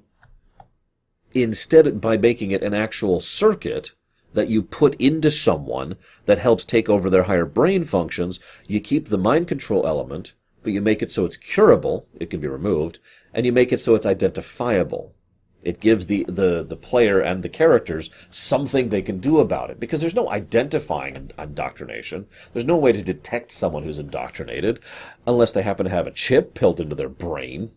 [1.34, 3.94] instead, by making it an actual circuit,
[4.32, 8.40] that you put into someone that helps take over their higher brain functions.
[8.66, 12.40] You keep the mind control element, but you make it so it's curable, it can
[12.40, 12.98] be removed,
[13.34, 15.14] and you make it so it's identifiable.
[15.62, 19.78] It gives the, the, the player and the characters something they can do about it.
[19.78, 22.26] Because there's no identifying indoctrination.
[22.52, 24.80] There's no way to detect someone who's indoctrinated
[25.26, 27.70] unless they happen to have a chip built into their brain.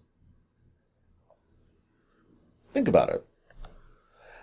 [2.74, 3.26] Think about it.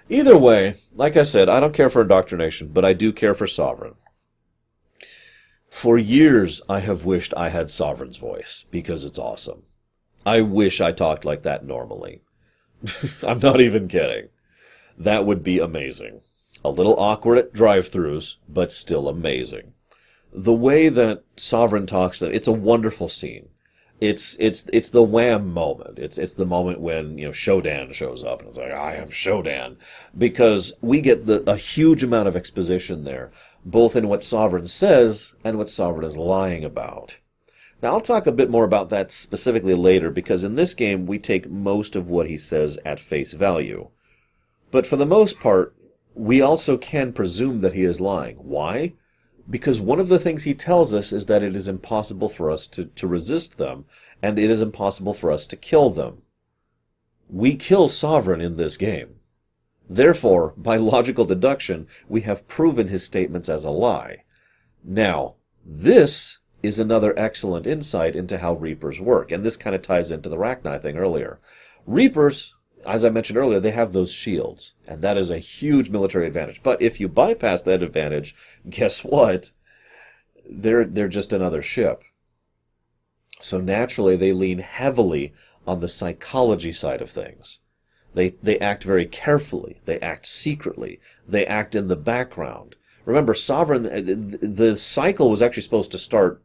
[0.08, 3.46] Either way, like I said, I don't care for indoctrination, but I do care for
[3.46, 3.94] Sovereign.
[5.68, 9.62] For years, I have wished I had Sovereign's voice because it's awesome.
[10.24, 12.22] I wish I talked like that normally.
[13.22, 14.28] I'm not even kidding.
[14.98, 16.20] That would be amazing.
[16.64, 19.72] A little awkward at drive-throughs, but still amazing.
[20.32, 23.48] The way that Sovereign talks to it's a wonderful scene
[24.02, 25.96] it's it's it's the wham moment.
[25.96, 29.10] It's it's the moment when you know Shodan shows up and it's like I am
[29.10, 29.76] Shodan
[30.18, 33.30] because we get the a huge amount of exposition there,
[33.64, 37.18] both in what Sovereign says and what Sovereign is lying about.
[37.82, 41.18] Now I'll talk a bit more about that specifically later because in this game we
[41.18, 43.88] take most of what he says at face value.
[44.70, 45.74] But for the most part,
[46.14, 48.36] we also can presume that he is lying.
[48.36, 48.94] Why?
[49.48, 52.66] because one of the things he tells us is that it is impossible for us
[52.68, 53.84] to, to resist them,
[54.22, 56.22] and it is impossible for us to kill them.
[57.28, 59.16] We kill Sovereign in this game.
[59.88, 64.24] Therefore, by logical deduction, we have proven his statements as a lie.
[64.84, 65.34] Now,
[65.64, 70.28] this is another excellent insight into how Reapers work, and this kind of ties into
[70.28, 71.40] the Rachni thing earlier.
[71.86, 76.26] Reapers as I mentioned earlier, they have those shields, and that is a huge military
[76.26, 76.62] advantage.
[76.62, 78.34] But if you bypass that advantage,
[78.68, 79.52] guess what?
[80.48, 82.02] They're they're just another ship.
[83.40, 85.32] So naturally, they lean heavily
[85.66, 87.60] on the psychology side of things.
[88.14, 89.80] They, they act very carefully.
[89.84, 91.00] They act secretly.
[91.26, 92.76] They act in the background.
[93.04, 96.40] Remember, sovereign, uh, the cycle was actually supposed to start,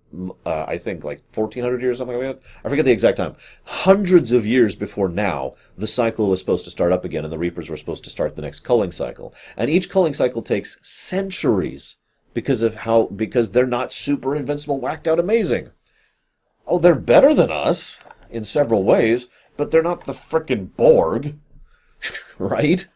[0.45, 2.41] uh, I think, like 1400 years, or something like that.
[2.65, 3.35] I forget the exact time.
[3.63, 7.37] Hundreds of years before now, the cycle was supposed to start up again, and the
[7.37, 9.35] Reapers were supposed to start the next culling cycle.
[9.55, 11.97] And each culling cycle takes centuries
[12.33, 15.71] because of how, because they're not super invincible, whacked out amazing.
[16.65, 19.27] Oh, they're better than us in several ways,
[19.57, 21.37] but they're not the frickin' Borg.
[22.39, 22.87] right?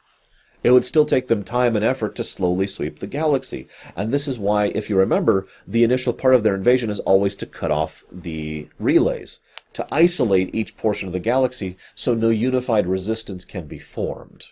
[0.64, 3.68] It would still take them time and effort to slowly sweep the galaxy.
[3.96, 7.36] And this is why, if you remember, the initial part of their invasion is always
[7.38, 9.40] to cut off the relays,
[9.74, 14.46] to isolate each portion of the galaxy so no unified resistance can be formed.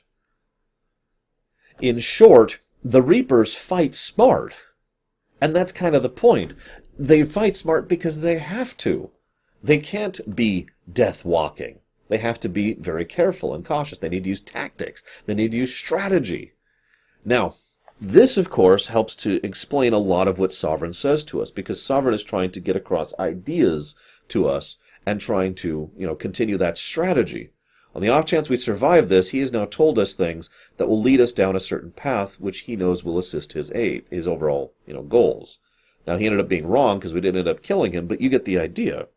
[1.79, 4.55] In short, the Reapers fight smart.
[5.41, 6.55] And that's kind of the point.
[6.97, 9.11] They fight smart because they have to.
[9.63, 11.79] They can't be death walking.
[12.09, 13.99] They have to be very careful and cautious.
[13.99, 15.03] They need to use tactics.
[15.25, 16.53] They need to use strategy.
[17.23, 17.53] Now,
[18.01, 21.81] this, of course, helps to explain a lot of what Sovereign says to us, because
[21.81, 23.95] Sovereign is trying to get across ideas
[24.29, 27.51] to us and trying to, you know, continue that strategy.
[27.95, 31.01] On the off chance we survive this, he has now told us things that will
[31.01, 34.73] lead us down a certain path, which he knows will assist his aid, his overall,
[34.85, 35.59] you know, goals.
[36.07, 38.29] Now he ended up being wrong because we didn't end up killing him, but you
[38.29, 39.07] get the idea.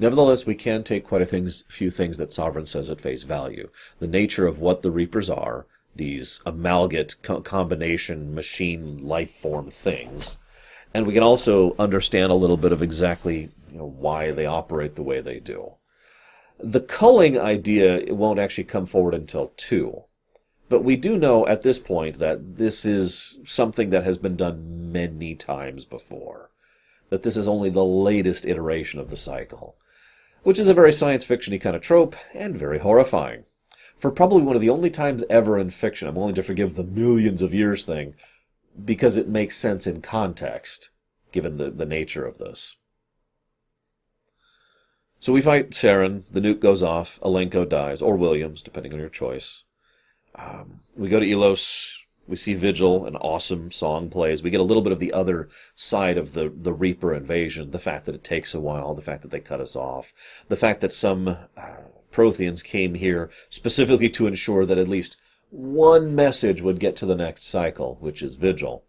[0.00, 3.68] Nevertheless, we can take quite a things, few things that Sovereign says at face value.
[3.98, 10.38] The nature of what the Reapers are, these amalgate co- combination machine life form things,
[10.94, 14.96] and we can also understand a little bit of exactly you know, why they operate
[14.96, 15.74] the way they do.
[16.58, 20.04] The culling idea won't actually come forward until two.
[20.70, 24.90] But we do know at this point that this is something that has been done
[24.90, 26.48] many times before.
[27.10, 29.76] That this is only the latest iteration of the cycle
[30.42, 33.44] which is a very science fictiony kind of trope and very horrifying.
[33.96, 36.84] For probably one of the only times ever in fiction, I'm willing to forgive the
[36.84, 38.14] millions of years thing
[38.82, 40.90] because it makes sense in context,
[41.32, 42.76] given the, the nature of this.
[45.18, 49.10] So we fight Saren, the nuke goes off, Alenko dies, or Williams, depending on your
[49.10, 49.64] choice.
[50.34, 51.98] Um, we go to Ilos,
[52.30, 54.40] we see Vigil, an awesome song plays.
[54.40, 57.80] We get a little bit of the other side of the, the Reaper invasion, the
[57.80, 60.14] fact that it takes a while, the fact that they cut us off,
[60.48, 61.36] the fact that some uh,
[62.12, 65.16] Protheans came here specifically to ensure that at least
[65.50, 68.84] one message would get to the next cycle, which is Vigil.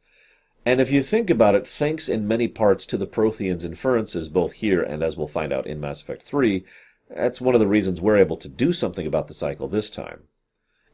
[0.63, 4.53] And if you think about it, thanks in many parts to the Protheans' inferences, both
[4.53, 6.63] here and as we'll find out in Mass Effect 3,
[7.09, 10.27] that's one of the reasons we're able to do something about the cycle this time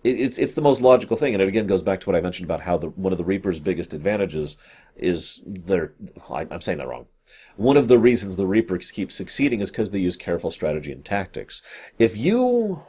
[0.03, 2.45] it's it's the most logical thing, and it again goes back to what I mentioned
[2.45, 4.57] about how the one of the Reaper's biggest advantages
[4.95, 5.93] is their.
[6.29, 7.07] I'm saying that wrong.
[7.55, 11.03] One of the reasons the Reapers keep succeeding is because they use careful strategy and
[11.03, 11.61] tactics.
[11.97, 12.83] If you,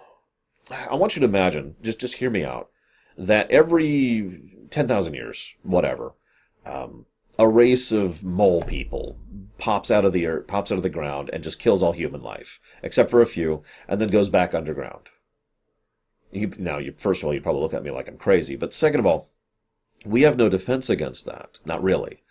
[0.71, 2.69] I want you to imagine, just just hear me out,
[3.17, 6.15] that every ten thousand years, whatever,
[6.67, 7.07] um,
[7.39, 9.19] a race of mole people
[9.57, 12.23] pops out of the earth, pops out of the ground, and just kills all human
[12.23, 15.11] life, except for a few, and then goes back underground
[16.33, 18.75] you, now, you, first of all, you probably look at me like I'm crazy, but
[18.75, 19.31] second of all,
[20.05, 21.59] we have no defense against that.
[21.65, 22.23] Not really.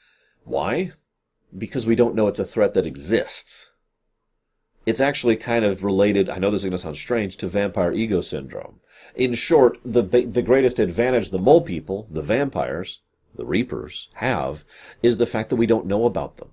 [0.44, 0.91] Why?
[1.57, 3.72] Because we don't know it's a threat that exists.
[4.86, 7.91] It's actually kind of related, I know this is going to sound strange, to vampire
[7.91, 8.80] ego syndrome.
[9.15, 13.02] In short, the, the greatest advantage the mole people, the vampires,
[13.36, 14.64] the reapers, have
[15.03, 16.49] is the fact that we don't know about them.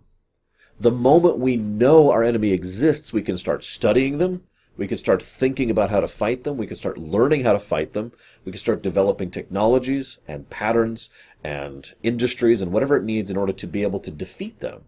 [0.81, 4.43] The moment we know our enemy exists, we can start studying them,
[4.77, 6.57] we can start thinking about how to fight them.
[6.57, 8.13] We can start learning how to fight them.
[8.45, 11.11] We can start developing technologies and patterns
[11.43, 14.85] and industries and whatever it needs in order to be able to defeat them.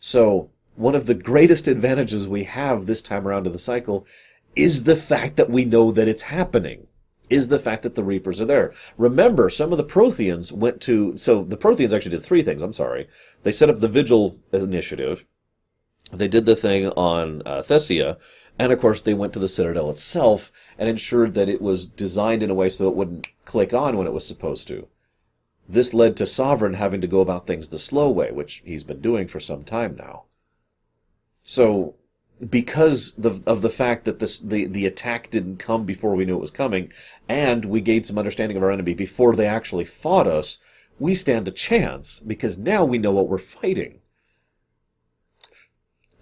[0.00, 4.06] So, one of the greatest advantages we have this time around of the cycle
[4.56, 6.86] is the fact that we know that it's happening.
[7.30, 8.74] Is the fact that the Reapers are there.
[8.98, 12.74] Remember, some of the Protheans went to, so the Protheans actually did three things, I'm
[12.74, 13.08] sorry.
[13.44, 15.24] They set up the Vigil initiative.
[16.12, 18.18] They did the thing on uh, Thessia,
[18.58, 22.42] and of course, they went to the Citadel itself and ensured that it was designed
[22.42, 24.86] in a way so it wouldn't click on when it was supposed to.
[25.68, 29.00] This led to Sovereign having to go about things the slow way, which he's been
[29.00, 30.24] doing for some time now.
[31.42, 31.94] So,
[32.48, 36.40] because of the fact that this, the, the attack didn't come before we knew it
[36.40, 36.92] was coming,
[37.28, 40.58] and we gained some understanding of our enemy before they actually fought us,
[40.98, 44.00] we stand a chance, because now we know what we're fighting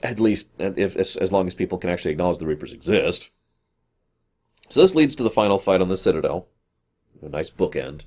[0.02, 3.30] at least if as, as long as people can actually acknowledge the Reapers exist.
[4.68, 6.48] So this leads to the final fight on the Citadel,
[7.20, 8.04] a nice bookend,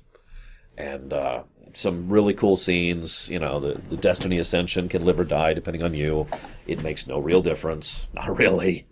[0.76, 1.44] and uh,
[1.74, 3.28] some really cool scenes.
[3.28, 6.26] You know, the, the Destiny Ascension can live or die depending on you.
[6.66, 8.08] It makes no real difference.
[8.14, 8.86] Not really.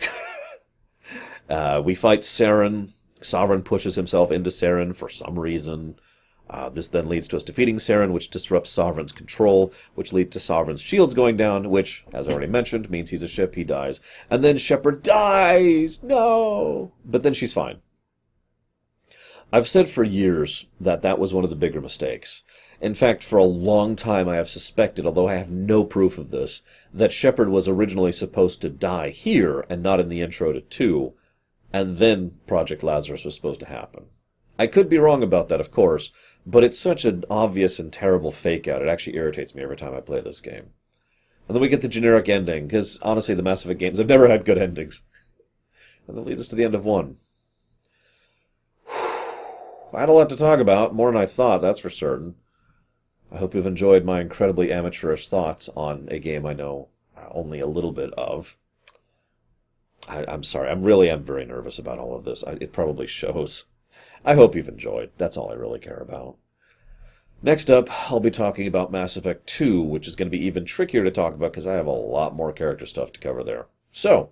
[1.48, 2.90] uh, we fight Saren.
[3.20, 5.98] Sovereign pushes himself into Saren for some reason.
[6.50, 10.40] Uh, this then leads to us defeating Saren, which disrupts Sovereign's control, which leads to
[10.40, 14.00] Sovereign's shields going down, which, as I already mentioned, means he's a ship, he dies.
[14.30, 16.02] And then Shepard dies!
[16.02, 16.92] No!
[17.04, 17.80] But then she's fine.
[19.50, 22.44] I've said for years that that was one of the bigger mistakes.
[22.80, 26.30] In fact, for a long time I have suspected, although I have no proof of
[26.30, 26.62] this,
[26.92, 31.14] that Shepard was originally supposed to die here and not in the intro to 2,
[31.72, 34.06] and then Project Lazarus was supposed to happen.
[34.58, 36.10] I could be wrong about that, of course,
[36.50, 38.80] but it's such an obvious and terrible fake out.
[38.80, 40.70] It actually irritates me every time I play this game.
[41.46, 44.28] And then we get the generic ending, because honestly, the Mass Effect games have never
[44.28, 45.02] had good endings.
[46.06, 47.16] And that leads us to the end of one.
[48.90, 52.36] I had a lot to talk about, more than I thought, that's for certain.
[53.30, 56.88] I hope you've enjoyed my incredibly amateurish thoughts on a game I know
[57.30, 58.56] only a little bit of.
[60.08, 62.42] I, am sorry, I'm really am very nervous about all of this.
[62.42, 63.66] I, it probably shows.
[64.24, 65.10] I hope you've enjoyed.
[65.16, 66.36] That's all I really care about.
[67.40, 70.64] Next up, I'll be talking about Mass Effect 2, which is going to be even
[70.64, 73.66] trickier to talk about because I have a lot more character stuff to cover there.
[73.92, 74.30] So,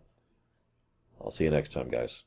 [1.21, 2.25] I'll see you next time, guys.